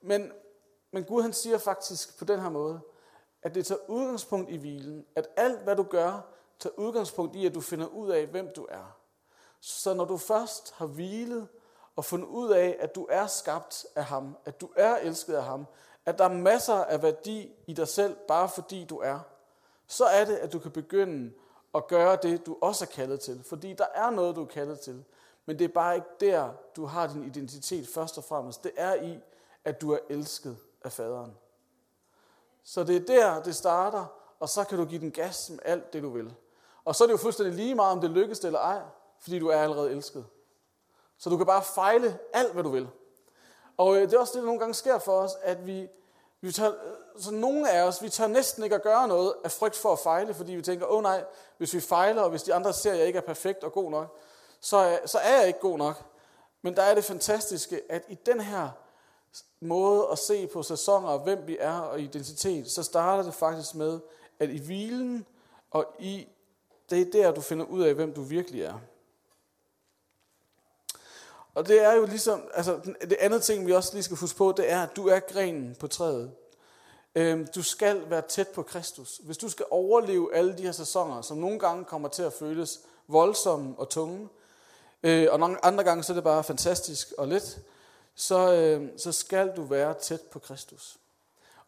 Men, 0.00 0.32
men 0.92 1.04
Gud 1.04 1.22
han 1.22 1.32
siger 1.32 1.58
faktisk 1.58 2.18
på 2.18 2.24
den 2.24 2.40
her 2.40 2.48
måde, 2.48 2.80
at 3.42 3.54
det 3.54 3.66
tager 3.66 3.80
udgangspunkt 3.88 4.50
i 4.50 4.56
hvilen, 4.56 5.06
at 5.16 5.26
alt 5.36 5.60
hvad 5.60 5.76
du 5.76 5.82
gør, 5.82 6.20
tager 6.58 6.74
udgangspunkt 6.78 7.36
i, 7.36 7.46
at 7.46 7.54
du 7.54 7.60
finder 7.60 7.86
ud 7.86 8.10
af, 8.10 8.26
hvem 8.26 8.52
du 8.56 8.66
er. 8.70 8.96
Så 9.60 9.94
når 9.94 10.04
du 10.04 10.16
først 10.16 10.74
har 10.76 10.86
hvilet 10.86 11.48
og 11.96 12.04
fundet 12.04 12.26
ud 12.26 12.50
af, 12.50 12.76
at 12.80 12.94
du 12.94 13.06
er 13.10 13.26
skabt 13.26 13.86
af 13.96 14.04
ham, 14.04 14.36
at 14.44 14.60
du 14.60 14.68
er 14.76 14.96
elsket 14.96 15.34
af 15.34 15.44
ham, 15.44 15.66
at 16.06 16.18
der 16.18 16.24
er 16.24 16.32
masser 16.32 16.74
af 16.74 17.02
værdi 17.02 17.52
i 17.66 17.72
dig 17.72 17.88
selv, 17.88 18.16
bare 18.28 18.48
fordi 18.48 18.84
du 18.84 18.98
er, 18.98 19.18
så 19.86 20.04
er 20.04 20.24
det, 20.24 20.36
at 20.36 20.52
du 20.52 20.58
kan 20.58 20.70
begynde 20.70 21.32
at 21.74 21.86
gøre 21.86 22.18
det, 22.22 22.46
du 22.46 22.56
også 22.60 22.84
er 22.84 22.88
kaldet 22.88 23.20
til. 23.20 23.44
Fordi 23.48 23.72
der 23.72 23.86
er 23.94 24.10
noget, 24.10 24.36
du 24.36 24.42
er 24.42 24.46
kaldet 24.46 24.80
til. 24.80 25.04
Men 25.46 25.58
det 25.58 25.64
er 25.64 25.68
bare 25.68 25.94
ikke 25.94 26.08
der, 26.20 26.50
du 26.76 26.86
har 26.86 27.06
din 27.06 27.24
identitet 27.24 27.88
først 27.88 28.18
og 28.18 28.24
fremmest. 28.24 28.64
Det 28.64 28.72
er 28.76 28.94
i, 28.94 29.20
at 29.64 29.80
du 29.80 29.92
er 29.92 29.98
elsket 30.10 30.56
af 30.84 30.92
faderen. 30.92 31.36
Så 32.62 32.84
det 32.84 32.96
er 32.96 33.00
der, 33.00 33.42
det 33.42 33.56
starter, 33.56 34.06
og 34.40 34.48
så 34.48 34.64
kan 34.64 34.78
du 34.78 34.84
give 34.84 35.00
den 35.00 35.10
gas 35.10 35.50
med 35.50 35.58
alt 35.64 35.92
det, 35.92 36.02
du 36.02 36.10
vil. 36.10 36.34
Og 36.84 36.94
så 36.94 37.04
er 37.04 37.08
det 37.08 37.12
jo 37.12 37.18
fuldstændig 37.18 37.54
lige 37.54 37.74
meget, 37.74 37.92
om 37.92 38.00
det 38.00 38.10
lykkes 38.10 38.40
eller 38.40 38.58
ej, 38.58 38.82
fordi 39.20 39.38
du 39.38 39.48
er 39.48 39.56
allerede 39.56 39.90
elsket. 39.90 40.26
Så 41.18 41.30
du 41.30 41.36
kan 41.36 41.46
bare 41.46 41.62
fejle 41.62 42.18
alt, 42.32 42.52
hvad 42.52 42.62
du 42.62 42.68
vil. 42.68 42.88
Og 43.76 43.96
øh, 43.96 44.02
det 44.02 44.14
er 44.14 44.18
også 44.18 44.32
det, 44.32 44.40
der 44.40 44.46
nogle 44.46 44.60
gange 44.60 44.74
sker 44.74 44.98
for 44.98 45.12
os, 45.12 45.32
at 45.42 45.66
vi, 45.66 45.88
vi 46.44 46.52
tør, 46.52 46.72
så 47.18 47.30
nogle 47.30 47.70
af 47.70 47.82
os, 47.82 48.02
vi 48.02 48.08
tør 48.08 48.26
næsten 48.26 48.64
ikke 48.64 48.76
at 48.76 48.82
gøre 48.82 49.08
noget 49.08 49.34
af 49.44 49.50
frygt 49.50 49.76
for 49.76 49.92
at 49.92 49.98
fejle, 49.98 50.34
fordi 50.34 50.52
vi 50.52 50.62
tænker, 50.62 50.86
åh 50.86 50.96
oh, 50.96 51.02
nej, 51.02 51.24
hvis 51.58 51.74
vi 51.74 51.80
fejler, 51.80 52.22
og 52.22 52.30
hvis 52.30 52.42
de 52.42 52.54
andre 52.54 52.72
ser, 52.72 52.92
at 52.92 52.98
jeg 52.98 53.06
ikke 53.06 53.16
er 53.16 53.22
perfekt 53.22 53.64
og 53.64 53.72
god 53.72 53.90
nok, 53.90 54.18
så 54.60 54.76
er, 54.76 55.06
så 55.06 55.18
er 55.18 55.38
jeg 55.38 55.46
ikke 55.46 55.60
god 55.60 55.78
nok. 55.78 56.02
Men 56.62 56.76
der 56.76 56.82
er 56.82 56.94
det 56.94 57.04
fantastiske, 57.04 57.80
at 57.88 58.02
i 58.08 58.14
den 58.26 58.40
her 58.40 58.68
måde 59.60 60.08
at 60.12 60.18
se 60.18 60.46
på 60.46 60.62
sæsoner, 60.62 61.08
og 61.08 61.18
hvem 61.18 61.46
vi 61.46 61.56
er 61.60 61.78
og 61.78 62.00
identitet, 62.00 62.70
så 62.70 62.82
starter 62.82 63.22
det 63.22 63.34
faktisk 63.34 63.74
med, 63.74 64.00
at 64.38 64.50
i 64.50 64.58
hvilen 64.58 65.26
og 65.70 65.86
i, 65.98 66.28
det 66.90 67.00
er 67.00 67.10
der, 67.12 67.32
du 67.32 67.40
finder 67.40 67.64
ud 67.64 67.82
af, 67.82 67.94
hvem 67.94 68.14
du 68.14 68.22
virkelig 68.22 68.62
er. 68.62 68.78
Og 71.54 71.68
det 71.68 71.82
er 71.82 71.92
jo 71.92 72.06
ligesom, 72.06 72.42
altså 72.54 72.80
det 73.00 73.16
andet 73.20 73.42
ting, 73.42 73.66
vi 73.66 73.72
også 73.72 73.90
lige 73.92 74.02
skal 74.02 74.16
huske 74.16 74.38
på, 74.38 74.54
det 74.56 74.70
er, 74.70 74.82
at 74.82 74.96
du 74.96 75.08
er 75.08 75.20
grenen 75.20 75.76
på 75.80 75.86
træet. 75.86 76.32
Øhm, 77.14 77.46
du 77.54 77.62
skal 77.62 78.10
være 78.10 78.22
tæt 78.28 78.48
på 78.48 78.62
Kristus. 78.62 79.20
Hvis 79.24 79.38
du 79.38 79.48
skal 79.48 79.66
overleve 79.70 80.34
alle 80.34 80.58
de 80.58 80.62
her 80.62 80.72
sæsoner, 80.72 81.22
som 81.22 81.36
nogle 81.36 81.58
gange 81.58 81.84
kommer 81.84 82.08
til 82.08 82.22
at 82.22 82.32
føles 82.32 82.80
voldsomme 83.08 83.74
og 83.78 83.88
tunge, 83.88 84.28
øh, 85.02 85.28
og 85.30 85.40
nogle 85.40 85.64
andre 85.64 85.84
gange 85.84 86.02
så 86.02 86.12
er 86.12 86.14
det 86.14 86.24
bare 86.24 86.44
fantastisk 86.44 87.12
og 87.18 87.28
let, 87.28 87.58
så, 88.14 88.54
øh, 88.54 88.88
så 88.96 89.12
skal 89.12 89.52
du 89.56 89.62
være 89.62 89.94
tæt 89.94 90.20
på 90.20 90.38
Kristus. 90.38 90.96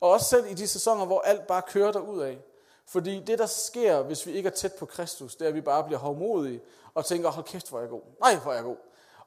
Og 0.01 0.11
også 0.11 0.27
selv 0.27 0.47
i 0.47 0.55
de 0.55 0.67
sæsoner, 0.67 1.07
hvor 1.07 1.21
alt 1.21 1.47
bare 1.47 1.63
kører 1.69 1.93
derud 1.93 2.21
af. 2.21 2.39
Fordi 2.87 3.21
det, 3.21 3.39
der 3.39 3.47
sker, 3.47 4.03
hvis 4.03 4.27
vi 4.27 4.33
ikke 4.33 4.47
er 4.47 4.55
tæt 4.55 4.73
på 4.73 4.87
Kristus, 4.87 5.37
det 5.37 5.45
er, 5.45 5.49
at 5.49 5.55
vi 5.55 5.61
bare 5.61 5.85
bliver 5.85 5.99
hovmodige 5.99 6.61
og 6.95 7.05
tænker, 7.05 7.31
hold 7.31 7.47
kæft, 7.47 7.69
hvor 7.69 7.79
er 7.79 7.83
jeg 7.83 7.91
god. 7.91 8.03
Nej, 8.21 8.37
hvor 8.37 8.51
er 8.51 8.55
jeg 8.55 8.65
god 8.65 8.77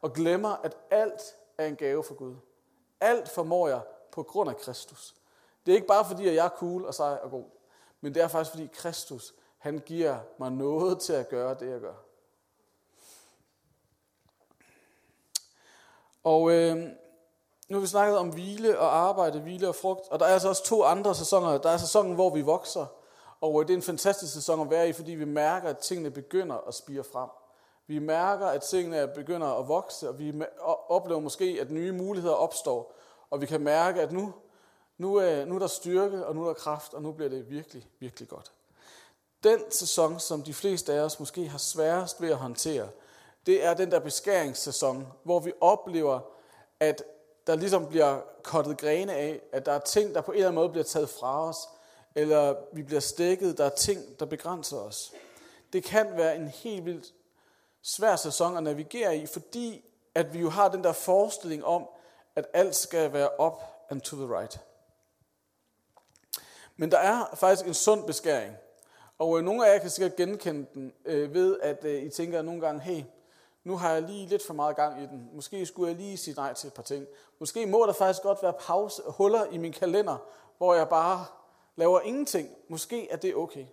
og 0.01 0.13
glemmer, 0.13 0.49
at 0.63 0.77
alt 0.91 1.35
er 1.57 1.65
en 1.65 1.75
gave 1.75 2.03
fra 2.03 2.13
Gud. 2.13 2.35
Alt 3.01 3.29
formår 3.29 3.67
jeg 3.67 3.81
på 4.11 4.23
grund 4.23 4.49
af 4.49 4.57
Kristus. 4.57 5.15
Det 5.65 5.71
er 5.71 5.75
ikke 5.75 5.87
bare 5.87 6.05
fordi, 6.05 6.27
at 6.27 6.35
jeg 6.35 6.45
er 6.45 6.49
cool 6.49 6.85
og 6.85 6.93
sej 6.93 7.19
og 7.23 7.31
god, 7.31 7.45
men 8.01 8.13
det 8.13 8.23
er 8.23 8.27
faktisk 8.27 8.51
fordi 8.51 8.69
Kristus, 8.73 9.33
han 9.57 9.79
giver 9.85 10.19
mig 10.39 10.51
noget 10.51 10.99
til 10.99 11.13
at 11.13 11.29
gøre 11.29 11.53
det, 11.59 11.69
jeg 11.69 11.79
gør. 11.79 11.93
Og 16.23 16.51
øh, 16.51 16.77
nu 17.69 17.75
har 17.75 17.79
vi 17.79 17.87
snakket 17.87 18.17
om 18.17 18.29
hvile 18.29 18.79
og 18.79 18.95
arbejde, 18.95 19.39
hvile 19.39 19.67
og 19.67 19.75
frugt, 19.75 20.07
og 20.11 20.19
der 20.19 20.25
er 20.25 20.33
altså 20.33 20.49
også 20.49 20.63
to 20.63 20.83
andre 20.83 21.15
sæsoner. 21.15 21.57
Der 21.57 21.69
er 21.69 21.77
sæsonen, 21.77 22.15
hvor 22.15 22.29
vi 22.29 22.41
vokser, 22.41 22.85
og 23.41 23.61
øh, 23.61 23.67
det 23.67 23.73
er 23.73 23.77
en 23.77 23.83
fantastisk 23.83 24.33
sæson 24.33 24.61
at 24.61 24.69
være 24.69 24.89
i, 24.89 24.93
fordi 24.93 25.11
vi 25.11 25.25
mærker, 25.25 25.69
at 25.69 25.77
tingene 25.77 26.11
begynder 26.11 26.57
at 26.67 26.73
spire 26.73 27.03
frem. 27.03 27.29
Vi 27.89 27.99
mærker, 27.99 28.45
at 28.45 28.61
tingene 28.61 29.07
begynder 29.07 29.47
at 29.47 29.67
vokse, 29.67 30.09
og 30.09 30.19
vi 30.19 30.33
oplever 30.89 31.19
måske, 31.19 31.57
at 31.61 31.71
nye 31.71 31.91
muligheder 31.91 32.35
opstår. 32.35 32.95
Og 33.29 33.41
vi 33.41 33.45
kan 33.45 33.61
mærke, 33.61 34.01
at 34.01 34.11
nu, 34.11 34.33
nu, 34.97 35.15
er, 35.15 35.45
nu 35.45 35.55
er 35.55 35.59
der 35.59 35.67
styrke, 35.67 36.25
og 36.25 36.35
nu 36.35 36.43
er 36.43 36.47
der 36.47 36.53
kraft, 36.53 36.93
og 36.93 37.01
nu 37.01 37.11
bliver 37.11 37.29
det 37.29 37.49
virkelig, 37.49 37.87
virkelig 37.99 38.29
godt. 38.29 38.51
Den 39.43 39.59
sæson, 39.71 40.19
som 40.19 40.43
de 40.43 40.53
fleste 40.53 40.93
af 40.93 40.99
os 40.99 41.19
måske 41.19 41.47
har 41.47 41.57
sværest 41.57 42.21
ved 42.21 42.29
at 42.29 42.37
håndtere, 42.37 42.89
det 43.45 43.65
er 43.65 43.73
den 43.73 43.91
der 43.91 43.99
beskæringssæson, 43.99 45.07
hvor 45.23 45.39
vi 45.39 45.51
oplever, 45.61 46.19
at 46.79 47.03
der 47.47 47.55
ligesom 47.55 47.85
bliver 47.85 48.21
kottet 48.43 48.77
grene 48.77 49.13
af, 49.13 49.41
at 49.51 49.65
der 49.65 49.71
er 49.71 49.79
ting, 49.79 50.15
der 50.15 50.21
på 50.21 50.31
en 50.31 50.35
eller 50.35 50.47
anden 50.47 50.61
måde 50.61 50.69
bliver 50.69 50.83
taget 50.83 51.09
fra 51.09 51.49
os, 51.49 51.57
eller 52.15 52.55
vi 52.73 52.83
bliver 52.83 53.01
stikket, 53.01 53.57
der 53.57 53.65
er 53.65 53.75
ting, 53.75 54.19
der 54.19 54.25
begrænser 54.25 54.77
os. 54.77 55.13
Det 55.73 55.83
kan 55.83 56.17
være 56.17 56.35
en 56.35 56.47
helt 56.47 56.85
vildt 56.85 57.13
svær 57.81 58.15
sæson 58.15 58.57
at 58.57 58.63
navigere 58.63 59.17
i, 59.17 59.25
fordi 59.25 59.85
at 60.15 60.33
vi 60.33 60.39
jo 60.39 60.49
har 60.49 60.69
den 60.69 60.83
der 60.83 60.91
forestilling 60.91 61.65
om, 61.65 61.87
at 62.35 62.45
alt 62.53 62.75
skal 62.75 63.13
være 63.13 63.29
up 63.39 63.63
and 63.89 64.01
to 64.01 64.15
the 64.15 64.39
right. 64.39 64.59
Men 66.75 66.91
der 66.91 66.97
er 66.97 67.25
faktisk 67.35 67.67
en 67.67 67.73
sund 67.73 68.05
beskæring. 68.05 68.55
Og 69.17 69.37
øh, 69.37 69.45
nogle 69.45 69.67
af 69.67 69.73
jer 69.73 69.79
kan 69.79 69.89
sikkert 69.89 70.15
genkende 70.15 70.65
den 70.73 70.93
øh, 71.05 71.33
ved, 71.33 71.59
at 71.59 71.85
øh, 71.85 72.03
I 72.03 72.09
tænker 72.09 72.41
nogle 72.41 72.61
gange, 72.61 72.81
hey, 72.81 73.03
nu 73.63 73.77
har 73.77 73.93
jeg 73.93 74.01
lige 74.01 74.27
lidt 74.27 74.45
for 74.45 74.53
meget 74.53 74.75
gang 74.75 75.03
i 75.03 75.05
den. 75.05 75.29
Måske 75.33 75.65
skulle 75.65 75.89
jeg 75.89 75.97
lige 75.97 76.17
sige 76.17 76.35
nej 76.35 76.53
til 76.53 76.67
et 76.67 76.73
par 76.73 76.83
ting. 76.83 77.07
Måske 77.39 77.65
må 77.65 77.85
der 77.85 77.93
faktisk 77.93 78.23
godt 78.23 78.43
være 78.43 78.53
pause, 78.59 79.01
huller 79.07 79.45
i 79.45 79.57
min 79.57 79.73
kalender, 79.73 80.17
hvor 80.57 80.73
jeg 80.73 80.89
bare 80.89 81.25
laver 81.75 82.01
ingenting. 82.01 82.49
Måske 82.67 83.11
er 83.11 83.17
det 83.17 83.35
okay. 83.35 83.65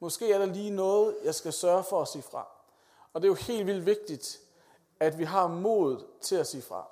Måske 0.00 0.32
er 0.32 0.38
der 0.38 0.46
lige 0.46 0.70
noget, 0.70 1.16
jeg 1.24 1.34
skal 1.34 1.52
sørge 1.52 1.84
for 1.84 2.02
at 2.02 2.08
sige 2.08 2.22
fra. 2.22 2.61
Og 3.12 3.22
det 3.22 3.26
er 3.26 3.30
jo 3.30 3.34
helt 3.34 3.66
vildt 3.66 3.86
vigtigt, 3.86 4.40
at 5.00 5.18
vi 5.18 5.24
har 5.24 5.48
mod 5.48 6.04
til 6.20 6.36
at 6.36 6.46
sige 6.46 6.62
fra. 6.62 6.86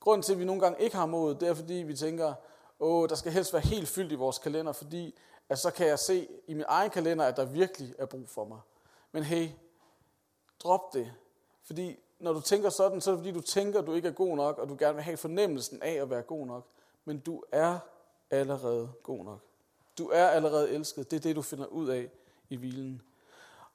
Grunden 0.00 0.22
til, 0.22 0.32
at 0.32 0.38
vi 0.38 0.44
nogle 0.44 0.60
gange 0.60 0.80
ikke 0.80 0.96
har 0.96 1.06
mod, 1.06 1.34
det 1.34 1.48
er 1.48 1.54
fordi, 1.54 1.74
vi 1.74 1.96
tænker, 1.96 2.34
åh, 2.80 3.08
der 3.08 3.14
skal 3.14 3.32
helst 3.32 3.52
være 3.52 3.62
helt 3.62 3.88
fyldt 3.88 4.12
i 4.12 4.14
vores 4.14 4.38
kalender, 4.38 4.72
fordi 4.72 5.18
at 5.48 5.58
så 5.58 5.70
kan 5.70 5.86
jeg 5.86 5.98
se 5.98 6.28
i 6.46 6.54
min 6.54 6.64
egen 6.68 6.90
kalender, 6.90 7.24
at 7.24 7.36
der 7.36 7.44
virkelig 7.44 7.94
er 7.98 8.06
brug 8.06 8.28
for 8.28 8.44
mig. 8.44 8.60
Men 9.12 9.22
hey, 9.22 9.48
drop 10.60 10.92
det. 10.92 11.12
Fordi 11.62 11.96
når 12.18 12.32
du 12.32 12.40
tænker 12.40 12.70
sådan, 12.70 13.00
så 13.00 13.10
er 13.10 13.14
det 13.14 13.24
fordi, 13.24 13.32
du 13.32 13.40
tænker, 13.40 13.80
at 13.80 13.86
du 13.86 13.92
ikke 13.92 14.08
er 14.08 14.12
god 14.12 14.36
nok, 14.36 14.58
og 14.58 14.68
du 14.68 14.76
gerne 14.78 14.94
vil 14.94 15.04
have 15.04 15.16
fornemmelsen 15.16 15.82
af 15.82 15.92
at 15.92 16.10
være 16.10 16.22
god 16.22 16.46
nok. 16.46 16.66
Men 17.04 17.18
du 17.18 17.42
er 17.52 17.78
allerede 18.30 18.92
god 19.02 19.24
nok. 19.24 19.40
Du 19.98 20.08
er 20.08 20.26
allerede 20.26 20.70
elsket. 20.70 21.10
Det 21.10 21.16
er 21.16 21.20
det, 21.20 21.36
du 21.36 21.42
finder 21.42 21.66
ud 21.66 21.88
af 21.88 22.10
i 22.48 22.56
hvilen. 22.56 23.02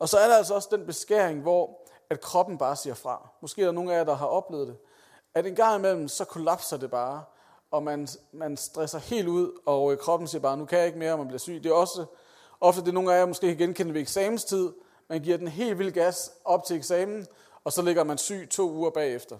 Og 0.01 0.09
så 0.09 0.17
er 0.17 0.27
der 0.27 0.37
altså 0.37 0.53
også 0.53 0.67
den 0.71 0.85
beskæring, 0.85 1.41
hvor 1.41 1.79
at 2.09 2.21
kroppen 2.21 2.57
bare 2.57 2.75
siger 2.75 2.93
fra. 2.93 3.29
Måske 3.41 3.61
er 3.61 3.65
der 3.65 3.71
nogle 3.71 3.93
af 3.93 3.97
jer, 3.97 4.03
der 4.03 4.15
har 4.15 4.25
oplevet 4.25 4.67
det. 4.67 4.77
At 5.33 5.45
en 5.45 5.55
gang 5.55 5.75
imellem, 5.75 6.07
så 6.07 6.25
kollapser 6.25 6.77
det 6.77 6.91
bare, 6.91 7.23
og 7.71 7.83
man, 7.83 8.07
man 8.31 8.57
stresser 8.57 8.99
helt 8.99 9.27
ud, 9.27 9.61
og 9.65 9.91
øh, 9.91 9.97
kroppen 9.97 10.27
siger 10.27 10.41
bare, 10.41 10.57
nu 10.57 10.65
kan 10.65 10.77
jeg 10.77 10.87
ikke 10.87 10.99
mere, 10.99 11.11
og 11.11 11.17
man 11.17 11.27
bliver 11.27 11.39
syg. 11.39 11.63
Det 11.63 11.69
er 11.69 11.73
også 11.73 12.05
ofte 12.61 12.85
det, 12.85 12.93
nogle 12.93 13.13
af 13.13 13.19
jer 13.19 13.25
måske 13.25 13.47
kan 13.47 13.57
genkende 13.57 13.93
ved 13.93 14.01
eksamenstid. 14.01 14.73
Man 15.07 15.21
giver 15.21 15.37
den 15.37 15.47
helt 15.47 15.79
vild 15.79 15.91
gas 15.91 16.31
op 16.45 16.63
til 16.63 16.75
eksamen, 16.75 17.27
og 17.63 17.73
så 17.73 17.81
ligger 17.81 18.03
man 18.03 18.17
syg 18.17 18.47
to 18.51 18.71
uger 18.71 18.89
bagefter. 18.89 19.37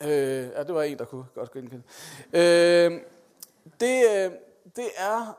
Øh, 0.00 0.48
ja, 0.48 0.62
det 0.62 0.74
var 0.74 0.82
en, 0.82 0.98
der 0.98 1.04
kunne 1.04 1.24
godt 1.34 1.52
genkende. 1.52 1.82
Øh, 2.32 3.00
det, 3.80 4.04
øh, 4.10 4.32
det 4.76 4.88
er... 4.96 5.38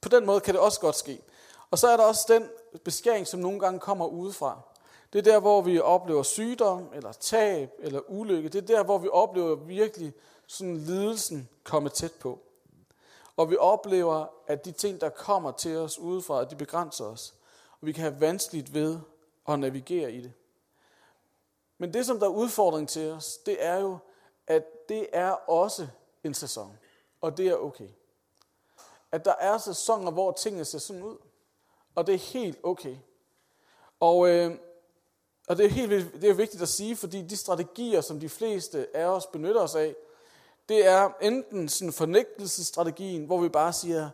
På 0.00 0.08
den 0.08 0.26
måde 0.26 0.40
kan 0.40 0.54
det 0.54 0.60
også 0.60 0.80
godt 0.80 0.96
ske. 0.96 1.20
Og 1.74 1.78
så 1.78 1.88
er 1.88 1.96
der 1.96 2.04
også 2.04 2.24
den 2.28 2.50
beskæring, 2.84 3.26
som 3.26 3.40
nogle 3.40 3.60
gange 3.60 3.80
kommer 3.80 4.06
udefra. 4.06 4.60
Det 5.12 5.18
er 5.18 5.22
der, 5.22 5.40
hvor 5.40 5.62
vi 5.62 5.80
oplever 5.80 6.22
sygdom, 6.22 6.90
eller 6.94 7.12
tab, 7.12 7.70
eller 7.78 8.00
ulykke. 8.08 8.48
Det 8.48 8.62
er 8.62 8.76
der, 8.76 8.84
hvor 8.84 8.98
vi 8.98 9.08
oplever 9.12 9.54
virkelig 9.54 10.12
sådan 10.46 10.76
lidelsen 10.76 11.48
komme 11.64 11.88
tæt 11.88 12.12
på. 12.12 12.38
Og 13.36 13.50
vi 13.50 13.56
oplever, 13.56 14.26
at 14.46 14.64
de 14.64 14.72
ting, 14.72 15.00
der 15.00 15.08
kommer 15.08 15.52
til 15.52 15.76
os 15.76 15.98
udefra, 15.98 16.44
de 16.44 16.56
begrænser 16.56 17.04
os. 17.04 17.34
Og 17.80 17.86
vi 17.86 17.92
kan 17.92 18.02
have 18.02 18.20
vanskeligt 18.20 18.74
ved 18.74 18.98
at 19.48 19.58
navigere 19.58 20.12
i 20.12 20.20
det. 20.20 20.32
Men 21.78 21.94
det, 21.94 22.06
som 22.06 22.18
der 22.18 22.26
er 22.26 22.30
udfordring 22.30 22.88
til 22.88 23.10
os, 23.12 23.36
det 23.36 23.64
er 23.64 23.76
jo, 23.76 23.98
at 24.46 24.88
det 24.88 25.06
er 25.12 25.30
også 25.50 25.86
en 26.24 26.34
sæson. 26.34 26.78
Og 27.20 27.36
det 27.36 27.48
er 27.48 27.56
okay. 27.56 27.88
At 29.12 29.24
der 29.24 29.34
er 29.40 29.58
sæsoner, 29.58 30.10
hvor 30.10 30.32
tingene 30.32 30.64
ser 30.64 30.78
sådan 30.78 31.02
ud. 31.02 31.16
Og 31.94 32.06
det 32.06 32.14
er 32.14 32.18
helt 32.18 32.58
okay. 32.62 32.96
Og, 34.00 34.28
øh, 34.28 34.50
og 35.48 35.56
det 35.56 35.66
er 35.66 35.70
helt 35.70 36.22
det 36.22 36.30
er 36.30 36.34
vigtigt 36.34 36.62
at 36.62 36.68
sige, 36.68 36.96
fordi 36.96 37.22
de 37.22 37.36
strategier, 37.36 38.00
som 38.00 38.20
de 38.20 38.28
fleste 38.28 38.96
af 38.96 39.04
os 39.04 39.26
benytter 39.26 39.60
os 39.60 39.74
af, 39.74 39.94
det 40.68 40.86
er 40.86 41.10
enten 41.20 41.68
sådan 41.68 41.92
fornægtelsesstrategien, 41.92 43.24
hvor 43.24 43.40
vi 43.40 43.48
bare 43.48 43.72
siger, 43.72 44.10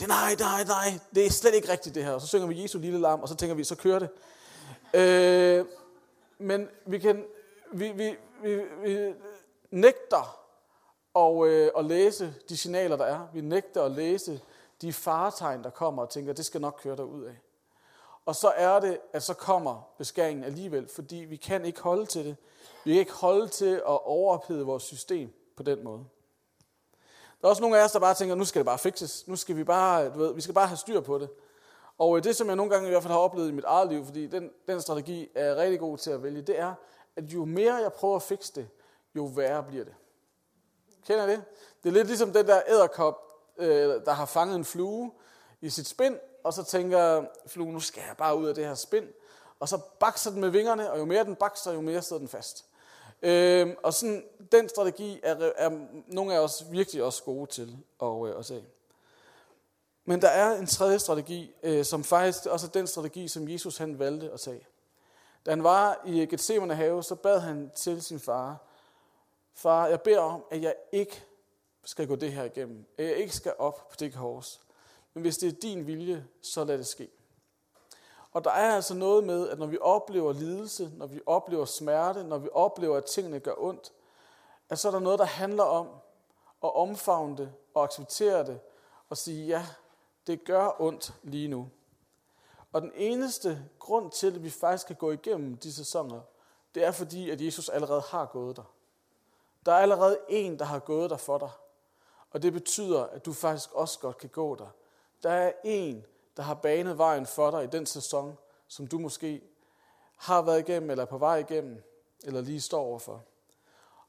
det 0.00 0.08
nej, 0.08 0.34
nej, 0.38 0.64
nej, 0.64 0.98
det 1.14 1.26
er 1.26 1.30
slet 1.30 1.54
ikke 1.54 1.68
rigtigt 1.68 1.94
det 1.94 2.04
her. 2.04 2.12
Og 2.12 2.20
så 2.20 2.26
synger 2.26 2.46
vi 2.46 2.62
Jesu 2.62 2.78
lille 2.78 3.00
lam, 3.00 3.22
og 3.22 3.28
så 3.28 3.36
tænker 3.36 3.54
vi, 3.54 3.64
så 3.64 3.76
kører 3.76 3.98
det. 3.98 4.08
Øh, 4.94 5.66
men 6.38 6.68
vi 6.86 6.98
kan, 6.98 7.24
vi, 7.72 7.90
vi, 7.90 8.16
vi, 8.42 8.60
vi 8.82 9.14
nægter 9.70 10.38
at, 11.16 11.48
øh, 11.48 11.70
at 11.78 11.84
læse 11.84 12.34
de 12.48 12.56
signaler, 12.56 12.96
der 12.96 13.04
er. 13.04 13.28
Vi 13.32 13.40
nægter 13.40 13.82
at 13.82 13.90
læse 13.90 14.40
de 14.82 14.92
faretegn, 14.92 15.64
der 15.64 15.70
kommer, 15.70 16.02
og 16.02 16.10
tænker, 16.10 16.32
det 16.32 16.46
skal 16.46 16.60
nok 16.60 16.80
køre 16.82 16.96
derud 16.96 17.24
af. 17.24 17.40
Og 18.26 18.36
så 18.36 18.52
er 18.56 18.80
det, 18.80 18.98
at 19.12 19.22
så 19.22 19.34
kommer 19.34 19.94
beskæringen 19.98 20.44
alligevel, 20.44 20.88
fordi 20.88 21.16
vi 21.16 21.36
kan 21.36 21.64
ikke 21.64 21.80
holde 21.80 22.06
til 22.06 22.24
det. 22.24 22.36
Vi 22.84 22.90
kan 22.92 23.00
ikke 23.00 23.12
holde 23.12 23.48
til 23.48 23.74
at 23.74 24.04
overophede 24.04 24.66
vores 24.66 24.82
system 24.82 25.32
på 25.56 25.62
den 25.62 25.84
måde. 25.84 26.04
Der 27.40 27.46
er 27.46 27.48
også 27.48 27.62
nogle 27.62 27.78
af 27.78 27.84
os, 27.84 27.92
der 27.92 28.00
bare 28.00 28.14
tænker, 28.14 28.34
nu 28.34 28.44
skal 28.44 28.58
det 28.58 28.66
bare 28.66 28.78
fikses. 28.78 29.28
Nu 29.28 29.36
skal 29.36 29.56
vi 29.56 29.64
bare, 29.64 30.08
du 30.08 30.18
ved, 30.18 30.34
vi 30.34 30.40
skal 30.40 30.54
bare 30.54 30.66
have 30.66 30.76
styr 30.76 31.00
på 31.00 31.18
det. 31.18 31.30
Og 31.98 32.16
øh, 32.16 32.24
det, 32.24 32.36
som 32.36 32.46
jeg 32.46 32.56
nogle 32.56 32.72
gange 32.72 32.88
i 32.88 32.90
hvert 32.90 33.02
fald 33.02 33.12
har 33.12 33.20
oplevet 33.20 33.48
i 33.48 33.52
mit 33.52 33.64
eget 33.64 33.88
liv, 33.88 34.04
fordi 34.04 34.26
den, 34.26 34.50
den 34.66 34.80
strategi 34.80 35.28
er 35.34 35.56
rigtig 35.56 35.80
god 35.80 35.98
til 35.98 36.10
at 36.10 36.22
vælge, 36.22 36.42
det 36.42 36.58
er, 36.58 36.74
at 37.16 37.24
jo 37.24 37.44
mere 37.44 37.74
jeg 37.74 37.92
prøver 37.92 38.16
at 38.16 38.22
fikse 38.22 38.52
det, 38.54 38.68
jo 39.16 39.24
værre 39.24 39.62
bliver 39.62 39.84
det. 39.84 39.94
Kender 41.06 41.26
det? 41.26 41.44
Det 41.82 41.88
er 41.88 41.92
lidt 41.92 42.06
ligesom 42.06 42.32
den 42.32 42.46
der 42.46 42.60
æderkop, 42.68 43.25
øh, 43.58 44.04
der 44.04 44.12
har 44.12 44.26
fanget 44.26 44.56
en 44.56 44.64
flue 44.64 45.12
i 45.60 45.70
sit 45.70 45.88
spind, 45.88 46.18
og 46.44 46.52
så 46.52 46.64
tænker 46.64 47.24
fluen, 47.46 47.72
nu 47.72 47.80
skal 47.80 48.02
jeg 48.06 48.16
bare 48.16 48.38
ud 48.38 48.46
af 48.46 48.54
det 48.54 48.66
her 48.66 48.74
spind. 48.74 49.08
Og 49.60 49.68
så 49.68 49.78
bakser 50.00 50.30
den 50.30 50.40
med 50.40 50.48
vingerne, 50.48 50.90
og 50.90 50.98
jo 50.98 51.04
mere 51.04 51.24
den 51.24 51.36
bakser, 51.36 51.72
jo 51.72 51.80
mere 51.80 52.02
sidder 52.02 52.20
den 52.20 52.28
fast. 52.28 52.64
Øh, 53.22 53.74
og 53.82 53.94
sådan, 53.94 54.24
den 54.52 54.68
strategi 54.68 55.20
er, 55.22 55.50
er 55.56 55.70
nogle 56.06 56.34
af 56.34 56.38
os 56.38 56.64
virkelig 56.70 57.02
også 57.02 57.22
gode 57.22 57.50
til 57.50 57.76
at, 58.02 58.26
øh, 58.26 58.38
at 58.38 58.46
se. 58.46 58.64
Men 60.04 60.22
der 60.22 60.28
er 60.28 60.56
en 60.56 60.66
tredje 60.66 60.98
strategi, 60.98 61.54
øh, 61.62 61.84
som 61.84 62.04
faktisk 62.04 62.46
også 62.46 62.66
er 62.66 62.70
den 62.70 62.86
strategi, 62.86 63.28
som 63.28 63.48
Jesus 63.48 63.76
han 63.76 63.98
valgte 63.98 64.30
at 64.32 64.40
tage. 64.40 64.66
Da 65.46 65.50
han 65.50 65.64
var 65.64 66.02
i 66.06 66.26
Gethsemane 66.26 66.74
have, 66.74 67.02
så 67.02 67.14
bad 67.14 67.40
han 67.40 67.70
til 67.74 68.02
sin 68.02 68.20
far, 68.20 68.66
Far, 69.58 69.86
jeg 69.86 70.00
beder 70.00 70.20
om, 70.20 70.44
at 70.50 70.62
jeg 70.62 70.74
ikke 70.92 71.24
skal 71.86 72.06
gå 72.06 72.16
det 72.16 72.32
her 72.32 72.44
igennem. 72.44 72.86
At 72.98 73.04
jeg 73.04 73.16
ikke 73.16 73.36
skal 73.36 73.54
op 73.58 73.88
på 73.88 73.96
det 73.98 74.14
kors. 74.14 74.60
Men 75.14 75.20
hvis 75.20 75.36
det 75.36 75.48
er 75.48 75.60
din 75.60 75.86
vilje, 75.86 76.26
så 76.42 76.64
lad 76.64 76.78
det 76.78 76.86
ske. 76.86 77.08
Og 78.32 78.44
der 78.44 78.50
er 78.50 78.74
altså 78.74 78.94
noget 78.94 79.24
med, 79.24 79.48
at 79.48 79.58
når 79.58 79.66
vi 79.66 79.78
oplever 79.80 80.32
lidelse, 80.32 80.92
når 80.96 81.06
vi 81.06 81.20
oplever 81.26 81.64
smerte, 81.64 82.24
når 82.24 82.38
vi 82.38 82.48
oplever, 82.52 82.96
at 82.96 83.04
tingene 83.04 83.40
gør 83.40 83.54
ondt, 83.58 83.92
at 84.68 84.78
så 84.78 84.88
er 84.88 84.92
der 84.92 84.98
noget, 84.98 85.18
der 85.18 85.24
handler 85.24 85.62
om 85.62 85.88
at 86.64 86.74
omfavne 86.74 87.36
det 87.36 87.52
og 87.74 87.84
acceptere 87.84 88.46
det 88.46 88.60
og 89.08 89.16
sige, 89.16 89.46
ja, 89.46 89.66
det 90.26 90.44
gør 90.44 90.80
ondt 90.80 91.14
lige 91.22 91.48
nu. 91.48 91.68
Og 92.72 92.82
den 92.82 92.92
eneste 92.94 93.68
grund 93.78 94.10
til, 94.10 94.26
at 94.26 94.42
vi 94.42 94.50
faktisk 94.50 94.86
kan 94.86 94.96
gå 94.96 95.12
igennem 95.12 95.56
de 95.56 95.72
sæsoner, 95.72 96.20
det 96.74 96.84
er 96.84 96.90
fordi, 96.90 97.30
at 97.30 97.40
Jesus 97.40 97.68
allerede 97.68 98.00
har 98.00 98.26
gået 98.26 98.56
der. 98.56 98.72
Der 99.66 99.72
er 99.72 99.78
allerede 99.78 100.18
en, 100.28 100.58
der 100.58 100.64
har 100.64 100.78
gået 100.78 101.10
der 101.10 101.16
for 101.16 101.38
dig. 101.38 101.50
Og 102.36 102.42
det 102.42 102.52
betyder, 102.52 103.02
at 103.04 103.26
du 103.26 103.32
faktisk 103.32 103.72
også 103.72 103.98
godt 103.98 104.18
kan 104.18 104.28
gå 104.28 104.54
der. 104.54 104.66
Der 105.22 105.30
er 105.30 105.52
en, 105.64 106.04
der 106.36 106.42
har 106.42 106.54
banet 106.54 106.98
vejen 106.98 107.26
for 107.26 107.50
dig 107.50 107.64
i 107.64 107.66
den 107.66 107.86
sæson, 107.86 108.38
som 108.68 108.86
du 108.86 108.98
måske 108.98 109.42
har 110.16 110.42
været 110.42 110.68
igennem, 110.68 110.90
eller 110.90 111.02
er 111.04 111.08
på 111.08 111.18
vej 111.18 111.36
igennem, 111.36 111.82
eller 112.24 112.40
lige 112.40 112.60
står 112.60 112.80
overfor. 112.80 113.22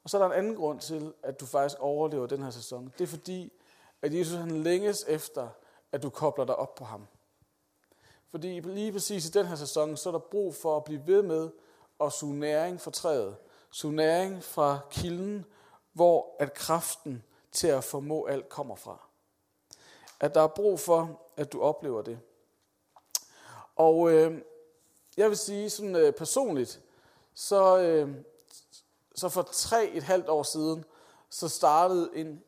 Og 0.03 0.09
så 0.09 0.17
er 0.17 0.21
der 0.21 0.29
en 0.29 0.37
anden 0.37 0.55
grund 0.55 0.79
til, 0.79 1.13
at 1.23 1.39
du 1.39 1.45
faktisk 1.45 1.79
overlever 1.79 2.27
den 2.27 2.43
her 2.43 2.49
sæson. 2.49 2.93
Det 2.97 3.03
er 3.03 3.07
fordi, 3.07 3.53
at 4.01 4.13
Jesus 4.13 4.37
han 4.37 4.63
længes 4.63 5.05
efter, 5.07 5.49
at 5.91 6.03
du 6.03 6.09
kobler 6.09 6.45
dig 6.45 6.55
op 6.55 6.75
på 6.75 6.83
ham. 6.83 7.07
Fordi 8.29 8.59
lige 8.59 8.91
præcis 8.91 9.25
i 9.25 9.31
den 9.31 9.45
her 9.45 9.55
sæson, 9.55 9.97
så 9.97 10.09
er 10.09 10.11
der 10.11 10.19
brug 10.19 10.55
for 10.55 10.77
at 10.77 10.83
blive 10.83 11.07
ved 11.07 11.21
med 11.21 11.49
at 12.01 12.13
suge 12.13 12.39
næring 12.39 12.81
fra 12.81 12.91
træet. 12.91 13.35
Suge 13.71 13.93
næring 13.93 14.43
fra 14.43 14.79
kilden, 14.89 15.45
hvor 15.93 16.35
at 16.39 16.53
kraften 16.53 17.23
til 17.57 17.67
at 17.67 17.83
formå 17.83 18.25
alt 18.25 18.49
kommer 18.49 18.75
fra. 18.75 19.07
At 20.19 20.35
der 20.35 20.41
er 20.41 20.47
brug 20.47 20.79
for, 20.79 21.21
at 21.37 21.53
du 21.53 21.61
oplever 21.61 22.01
det. 22.01 22.19
Og 23.75 24.11
øh, 24.11 24.41
jeg 25.17 25.29
vil 25.29 25.37
sige 25.37 25.69
sådan 25.69 25.95
øh, 25.95 26.13
personligt, 26.13 26.81
så, 27.33 27.77
øh, 27.77 28.15
så 29.15 29.29
for 29.29 29.41
tre 29.41 29.87
et 29.87 30.03
halvt 30.03 30.29
år 30.29 30.43
siden, 30.43 30.85
så 31.29 31.49
startede 31.49 32.09
en 32.15 32.43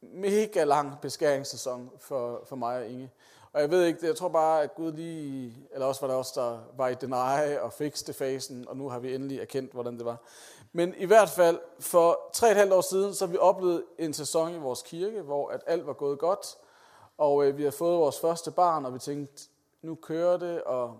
mega 0.00 0.64
lang 0.64 1.00
beskæringssæson 1.00 1.90
for, 1.98 2.42
for 2.44 2.56
mig 2.56 2.78
og 2.78 2.88
Inge. 2.88 3.10
Og 3.52 3.60
jeg 3.60 3.70
ved 3.70 3.84
ikke, 3.84 4.06
jeg 4.06 4.16
tror 4.16 4.28
bare, 4.28 4.62
at 4.62 4.74
Gud 4.74 4.92
lige, 4.92 5.56
eller 5.72 5.86
også 5.86 6.00
var 6.00 6.08
der 6.08 6.14
også, 6.14 6.40
der 6.40 6.58
var 6.76 6.88
i 6.88 6.94
deny 6.94 7.58
og 7.58 7.72
fikste 7.72 8.12
fasen, 8.12 8.68
og 8.68 8.76
nu 8.76 8.88
har 8.88 8.98
vi 8.98 9.14
endelig 9.14 9.38
erkendt, 9.38 9.72
hvordan 9.72 9.96
det 9.98 10.04
var. 10.04 10.16
Men 10.72 10.94
i 10.96 11.04
hvert 11.04 11.28
fald, 11.28 11.58
for 11.80 12.30
tre 12.32 12.50
et 12.50 12.56
halvt 12.56 12.72
år 12.72 12.80
siden, 12.80 13.14
så 13.14 13.26
har 13.26 13.32
vi 13.32 13.38
oplevet 13.38 13.84
en 13.98 14.14
sæson 14.14 14.54
i 14.54 14.58
vores 14.58 14.82
kirke, 14.82 15.22
hvor 15.22 15.48
at 15.48 15.60
alt 15.66 15.86
var 15.86 15.92
gået 15.92 16.18
godt, 16.18 16.56
og 17.18 17.46
øh, 17.46 17.58
vi 17.58 17.64
har 17.64 17.70
fået 17.70 17.98
vores 17.98 18.20
første 18.20 18.50
barn, 18.50 18.84
og 18.84 18.94
vi 18.94 18.98
tænkte, 18.98 19.42
nu 19.82 19.94
kører 19.94 20.36
det, 20.36 20.62
og 20.62 20.98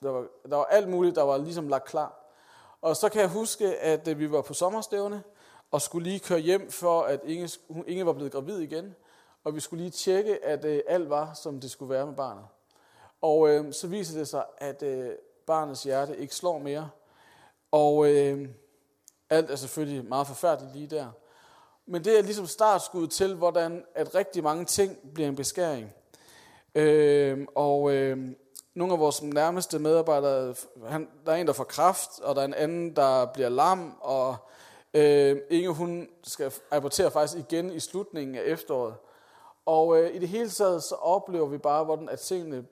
der 0.00 0.10
var, 0.10 0.26
der 0.50 0.56
var 0.56 0.64
alt 0.64 0.88
muligt, 0.88 1.16
der 1.16 1.22
var 1.22 1.36
ligesom 1.36 1.68
lagt 1.68 1.84
klar. 1.84 2.24
Og 2.80 2.96
så 2.96 3.08
kan 3.08 3.20
jeg 3.20 3.30
huske, 3.30 3.76
at 3.76 4.08
øh, 4.08 4.18
vi 4.18 4.32
var 4.32 4.42
på 4.42 4.54
sommerstævne, 4.54 5.22
og 5.70 5.82
skulle 5.82 6.08
lige 6.08 6.20
køre 6.20 6.38
hjem, 6.38 6.70
for 6.70 7.02
at 7.02 7.20
Inge, 7.24 7.48
Inge 7.86 8.06
var 8.06 8.12
blevet 8.12 8.32
gravid 8.32 8.58
igen. 8.58 8.94
Og 9.44 9.54
vi 9.54 9.60
skulle 9.60 9.82
lige 9.82 9.90
tjekke, 9.90 10.44
at 10.44 10.64
øh, 10.64 10.80
alt 10.86 11.10
var, 11.10 11.34
som 11.34 11.60
det 11.60 11.70
skulle 11.70 11.90
være 11.90 12.06
med 12.06 12.14
barnet. 12.14 12.44
Og 13.20 13.48
øh, 13.48 13.72
så 13.72 13.86
viser 13.86 14.18
det 14.18 14.28
sig, 14.28 14.44
at 14.58 14.82
øh, 14.82 15.10
barnets 15.46 15.82
hjerte 15.82 16.18
ikke 16.18 16.34
slår 16.34 16.58
mere. 16.58 16.90
Og 17.70 18.10
øh, 18.10 18.48
alt 19.30 19.50
er 19.50 19.56
selvfølgelig 19.56 20.04
meget 20.04 20.26
forfærdeligt 20.26 20.76
lige 20.76 20.86
der. 20.86 21.10
Men 21.86 22.04
det 22.04 22.18
er 22.18 22.22
ligesom 22.22 22.46
startskud 22.46 23.08
til, 23.08 23.34
hvordan 23.34 23.84
at 23.94 24.14
rigtig 24.14 24.42
mange 24.42 24.64
ting 24.64 24.98
bliver 25.14 25.28
en 25.28 25.36
beskæring. 25.36 25.92
Øh, 26.74 27.46
og 27.54 27.92
øh, 27.92 28.18
nogle 28.74 28.92
af 28.92 28.98
vores 28.98 29.22
nærmeste 29.22 29.78
medarbejdere, 29.78 30.54
han, 30.86 31.08
der 31.26 31.32
er 31.32 31.36
en, 31.36 31.46
der 31.46 31.52
får 31.52 31.64
kraft, 31.64 32.20
og 32.20 32.34
der 32.34 32.40
er 32.40 32.46
en 32.46 32.54
anden, 32.54 32.96
der 32.96 33.26
bliver 33.26 33.48
lam, 33.48 33.98
og 34.00 34.36
øh, 34.94 35.36
Inge, 35.50 35.68
hun 35.68 36.08
skal 36.22 36.52
abortere 36.70 37.10
faktisk 37.10 37.38
igen 37.38 37.72
i 37.72 37.80
slutningen 37.80 38.36
af 38.36 38.42
efteråret. 38.44 38.94
Og 39.66 40.02
øh, 40.02 40.14
i 40.14 40.18
det 40.18 40.28
hele 40.28 40.50
taget, 40.50 40.82
så 40.82 40.94
oplever 40.94 41.46
vi 41.46 41.58
bare, 41.58 41.84
hvordan 41.84 42.08
at 42.08 42.20
tingene, 42.20 42.66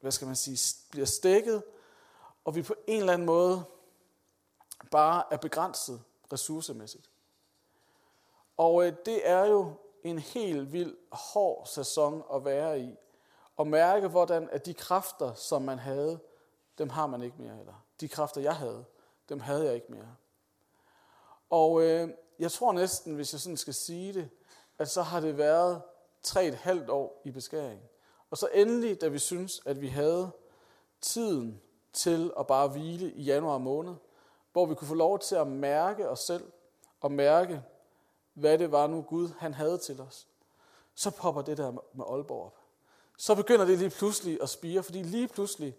hvad 0.00 0.10
skal 0.10 0.26
man 0.26 0.36
sige, 0.36 0.76
bliver 0.90 1.06
stikket, 1.06 1.62
og 2.44 2.54
vi 2.54 2.62
på 2.62 2.74
en 2.86 3.00
eller 3.00 3.12
anden 3.12 3.26
måde 3.26 3.64
bare 4.90 5.24
er 5.30 5.36
begrænset 5.36 6.02
ressourcemæssigt. 6.32 7.10
Og 8.56 8.86
øh, 8.86 8.92
det 9.06 9.28
er 9.28 9.44
jo 9.44 9.72
en 10.04 10.18
helt 10.18 10.72
vild 10.72 10.96
hård 11.12 11.66
sæson 11.66 12.22
at 12.34 12.44
være 12.44 12.80
i. 12.80 12.96
Og 13.56 13.66
mærke, 13.66 14.08
hvordan 14.08 14.48
at 14.52 14.66
de 14.66 14.74
kræfter, 14.74 15.34
som 15.34 15.62
man 15.62 15.78
havde, 15.78 16.20
dem 16.78 16.88
har 16.88 17.06
man 17.06 17.22
ikke 17.22 17.36
mere. 17.38 17.56
heller. 17.56 17.84
de 18.00 18.08
kræfter, 18.08 18.40
jeg 18.40 18.56
havde, 18.56 18.84
dem 19.28 19.40
havde 19.40 19.64
jeg 19.64 19.74
ikke 19.74 19.92
mere. 19.92 20.16
Og 21.50 21.82
øh, 21.82 22.08
jeg 22.38 22.52
tror 22.52 22.72
næsten, 22.72 23.14
hvis 23.14 23.32
jeg 23.32 23.40
sådan 23.40 23.56
skal 23.56 23.74
sige 23.74 24.12
det, 24.12 24.30
at 24.78 24.90
så 24.90 25.02
har 25.02 25.20
det 25.20 25.38
været 25.38 25.82
tre 26.22 26.46
et 26.46 26.54
halvt 26.54 26.90
år 26.90 27.22
i 27.24 27.30
beskæring. 27.30 27.80
Og 28.30 28.38
så 28.38 28.48
endelig, 28.54 29.00
da 29.00 29.08
vi 29.08 29.18
synes, 29.18 29.62
at 29.66 29.80
vi 29.80 29.88
havde 29.88 30.30
tiden 31.00 31.60
til 31.92 32.32
at 32.38 32.46
bare 32.46 32.68
hvile 32.68 33.12
i 33.12 33.22
januar 33.22 33.58
måned, 33.58 33.94
hvor 34.52 34.66
vi 34.66 34.74
kunne 34.74 34.88
få 34.88 34.94
lov 34.94 35.18
til 35.18 35.34
at 35.34 35.46
mærke 35.46 36.08
os 36.08 36.20
selv, 36.20 36.52
og 37.00 37.12
mærke, 37.12 37.62
hvad 38.34 38.58
det 38.58 38.72
var 38.72 38.86
nu 38.86 39.02
Gud 39.02 39.28
han 39.38 39.54
havde 39.54 39.78
til 39.78 40.00
os, 40.00 40.28
så 40.94 41.10
popper 41.10 41.42
det 41.42 41.58
der 41.58 41.70
med 41.70 42.04
Aalborg 42.08 42.46
op. 42.46 42.56
Så 43.18 43.34
begynder 43.34 43.64
det 43.64 43.78
lige 43.78 43.90
pludselig 43.90 44.42
at 44.42 44.48
spire, 44.48 44.82
fordi 44.82 45.02
lige 45.02 45.28
pludselig, 45.28 45.76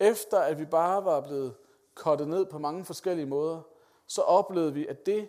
efter 0.00 0.38
at 0.38 0.58
vi 0.58 0.64
bare 0.64 1.04
var 1.04 1.20
blevet 1.20 1.54
kottet 1.94 2.28
ned 2.28 2.46
på 2.46 2.58
mange 2.58 2.84
forskellige 2.84 3.26
måder, 3.26 3.60
så 4.06 4.22
oplevede 4.22 4.74
vi, 4.74 4.86
at 4.86 5.06
det 5.06 5.28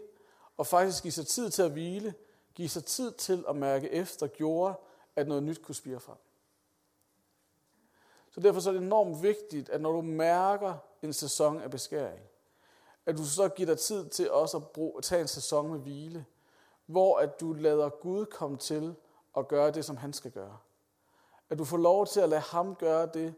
at 0.59 0.67
faktisk 0.67 1.03
give 1.03 1.11
sig 1.11 1.27
tid 1.27 1.49
til 1.49 1.61
at 1.61 1.71
hvile, 1.71 2.13
give 2.55 2.69
sig 2.69 2.85
tid 2.85 3.11
til 3.11 3.45
at 3.49 3.55
mærke 3.55 3.89
efter, 3.89 4.27
gjorde, 4.27 4.75
at 5.15 5.27
noget 5.27 5.43
nyt 5.43 5.61
kunne 5.61 5.75
spire 5.75 5.99
frem. 5.99 6.17
Så 8.31 8.39
derfor 8.39 8.59
så 8.59 8.69
er 8.69 8.73
det 8.73 8.81
enormt 8.81 9.23
vigtigt, 9.23 9.69
at 9.69 9.81
når 9.81 9.91
du 9.91 10.01
mærker 10.01 10.75
en 11.01 11.13
sæson 11.13 11.61
af 11.61 11.71
beskæring, 11.71 12.21
at 13.05 13.17
du 13.17 13.25
så 13.25 13.49
giver 13.49 13.67
dig 13.67 13.79
tid 13.79 14.09
til 14.09 14.31
også 14.31 14.57
at 14.57 14.67
bruge, 14.67 15.01
tage 15.01 15.21
en 15.21 15.27
sæson 15.27 15.71
med 15.71 15.79
hvile, 15.79 16.25
hvor 16.85 17.17
at 17.17 17.39
du 17.39 17.53
lader 17.53 17.89
Gud 17.89 18.25
komme 18.25 18.57
til 18.57 18.95
at 19.37 19.47
gøre 19.47 19.71
det, 19.71 19.85
som 19.85 19.97
han 19.97 20.13
skal 20.13 20.31
gøre. 20.31 20.57
At 21.49 21.57
du 21.57 21.65
får 21.65 21.77
lov 21.77 22.07
til 22.07 22.19
at 22.19 22.29
lade 22.29 22.41
ham 22.41 22.75
gøre 22.75 23.09
det, 23.13 23.35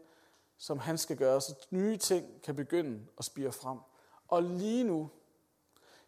som 0.58 0.78
han 0.78 0.98
skal 0.98 1.16
gøre, 1.16 1.40
så 1.40 1.54
nye 1.70 1.96
ting 1.96 2.42
kan 2.42 2.56
begynde 2.56 3.06
at 3.18 3.24
spire 3.24 3.52
frem. 3.52 3.78
Og 4.28 4.42
lige 4.42 4.84
nu 4.84 5.10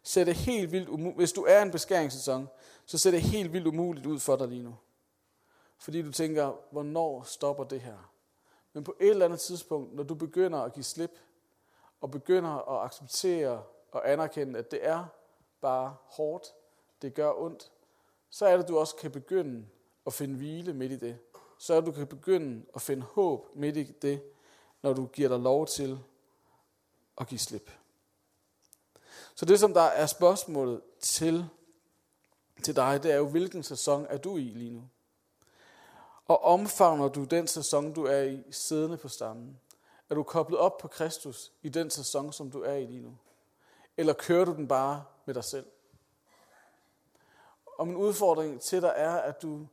ser 0.03 0.23
det 0.23 0.35
helt 0.35 0.71
vildt 0.71 0.89
umuligt, 0.89 1.17
hvis 1.17 1.31
du 1.31 1.43
er 1.43 1.61
en 1.61 1.71
beskæringssæson, 1.71 2.47
så 2.85 2.97
ser 2.97 3.11
det 3.11 3.21
helt 3.21 3.53
vildt 3.53 3.67
umuligt 3.67 4.05
ud 4.05 4.19
for 4.19 4.35
dig 4.35 4.47
lige 4.47 4.63
nu. 4.63 4.75
Fordi 5.77 6.01
du 6.01 6.11
tænker, 6.11 6.53
hvornår 6.71 7.23
stopper 7.23 7.63
det 7.63 7.81
her? 7.81 8.11
Men 8.73 8.83
på 8.83 8.95
et 8.99 9.09
eller 9.09 9.25
andet 9.25 9.39
tidspunkt, 9.39 9.95
når 9.95 10.03
du 10.03 10.15
begynder 10.15 10.59
at 10.59 10.73
give 10.73 10.83
slip, 10.83 11.11
og 12.01 12.11
begynder 12.11 12.69
at 12.79 12.85
acceptere 12.85 13.63
og 13.91 14.11
anerkende, 14.11 14.59
at 14.59 14.71
det 14.71 14.79
er 14.87 15.05
bare 15.61 15.95
hårdt, 16.05 16.53
det 17.01 17.13
gør 17.13 17.33
ondt, 17.33 17.71
så 18.29 18.45
er 18.45 18.51
det, 18.51 18.63
at 18.63 18.69
du 18.69 18.77
også 18.77 18.95
kan 18.95 19.11
begynde 19.11 19.65
at 20.05 20.13
finde 20.13 20.35
hvile 20.35 20.73
midt 20.73 20.91
i 20.91 20.97
det. 20.97 21.17
Så 21.57 21.73
er 21.73 21.81
det, 21.81 21.87
at 21.87 21.93
du 21.93 21.97
kan 21.97 22.07
begynde 22.07 22.65
at 22.75 22.81
finde 22.81 23.03
håb 23.03 23.55
midt 23.55 23.77
i 23.77 23.83
det, 23.83 24.23
når 24.81 24.93
du 24.93 25.05
giver 25.05 25.29
dig 25.29 25.39
lov 25.39 25.67
til 25.67 25.99
at 27.17 27.27
give 27.27 27.39
slip. 27.39 27.71
Så 29.35 29.45
det, 29.45 29.59
som 29.59 29.73
der 29.73 29.81
er 29.81 30.05
spørgsmålet 30.05 30.81
til, 30.99 31.49
til 32.63 32.75
dig, 32.75 33.03
det 33.03 33.11
er 33.11 33.15
jo, 33.15 33.29
hvilken 33.29 33.63
sæson 33.63 34.05
er 34.09 34.17
du 34.17 34.37
i 34.37 34.41
lige 34.41 34.71
nu? 34.71 34.83
Og 36.27 36.43
omfavner 36.43 37.07
du 37.07 37.23
den 37.23 37.47
sæson, 37.47 37.93
du 37.93 38.05
er 38.05 38.21
i, 38.21 38.43
siddende 38.51 38.97
på 38.97 39.07
stammen? 39.07 39.59
Er 40.09 40.15
du 40.15 40.23
koblet 40.23 40.59
op 40.59 40.77
på 40.77 40.87
Kristus 40.87 41.51
i 41.61 41.69
den 41.69 41.89
sæson, 41.89 42.33
som 42.33 42.51
du 42.51 42.61
er 42.61 42.73
i 42.73 42.85
lige 42.85 43.01
nu? 43.01 43.17
Eller 43.97 44.13
kører 44.13 44.45
du 44.45 44.53
den 44.53 44.67
bare 44.67 45.03
med 45.25 45.33
dig 45.33 45.43
selv? 45.43 45.65
Og 47.65 47.87
min 47.87 47.95
udfordring 47.95 48.61
til 48.61 48.81
dig 48.81 48.93
er, 48.95 49.15
at 49.15 49.41
du 49.41 49.67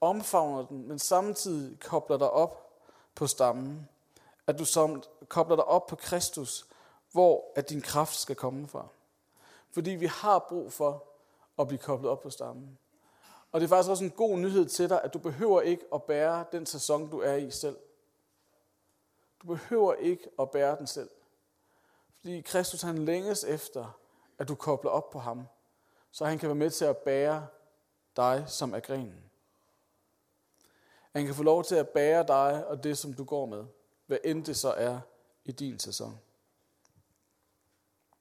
omfavner 0.00 0.66
den, 0.66 0.88
men 0.88 0.98
samtidig 0.98 1.80
kobler 1.80 2.18
dig 2.18 2.30
op 2.30 2.80
på 3.14 3.26
stammen. 3.26 3.88
At 4.46 4.58
du 4.58 4.64
som, 4.64 5.02
kobler 5.28 5.56
dig 5.56 5.64
op 5.64 5.86
på 5.86 5.96
Kristus, 5.96 6.66
hvor 7.12 7.52
at 7.56 7.68
din 7.68 7.80
kraft 7.80 8.16
skal 8.16 8.36
komme 8.36 8.68
fra. 8.68 8.88
Fordi 9.70 9.90
vi 9.90 10.06
har 10.06 10.46
brug 10.48 10.72
for 10.72 11.04
at 11.58 11.68
blive 11.68 11.78
koblet 11.78 12.10
op 12.10 12.20
på 12.20 12.30
stammen. 12.30 12.78
Og 13.52 13.60
det 13.60 13.66
er 13.66 13.68
faktisk 13.68 13.90
også 13.90 14.04
en 14.04 14.10
god 14.10 14.38
nyhed 14.38 14.66
til 14.66 14.88
dig, 14.88 15.02
at 15.04 15.14
du 15.14 15.18
behøver 15.18 15.60
ikke 15.60 15.84
at 15.94 16.02
bære 16.02 16.44
den 16.52 16.66
sæson, 16.66 17.10
du 17.10 17.20
er 17.20 17.34
i 17.34 17.50
selv. 17.50 17.76
Du 19.42 19.46
behøver 19.46 19.94
ikke 19.94 20.30
at 20.38 20.50
bære 20.50 20.78
den 20.78 20.86
selv. 20.86 21.10
Fordi 22.20 22.40
Kristus 22.40 22.82
han 22.82 23.04
længes 23.04 23.44
efter, 23.44 24.00
at 24.38 24.48
du 24.48 24.54
kobler 24.54 24.90
op 24.90 25.10
på 25.10 25.18
ham, 25.18 25.46
så 26.12 26.24
han 26.24 26.38
kan 26.38 26.48
være 26.48 26.56
med 26.56 26.70
til 26.70 26.84
at 26.84 26.96
bære 26.96 27.46
dig, 28.16 28.44
som 28.46 28.74
er 28.74 28.80
grenen. 28.80 29.30
Han 31.12 31.26
kan 31.26 31.34
få 31.34 31.42
lov 31.42 31.64
til 31.64 31.74
at 31.74 31.88
bære 31.88 32.26
dig 32.26 32.66
og 32.66 32.84
det, 32.84 32.98
som 32.98 33.14
du 33.14 33.24
går 33.24 33.46
med, 33.46 33.64
hvad 34.06 34.18
end 34.24 34.44
det 34.44 34.56
så 34.56 34.68
er 34.68 35.00
i 35.44 35.52
din 35.52 35.78
sæson. 35.78 36.18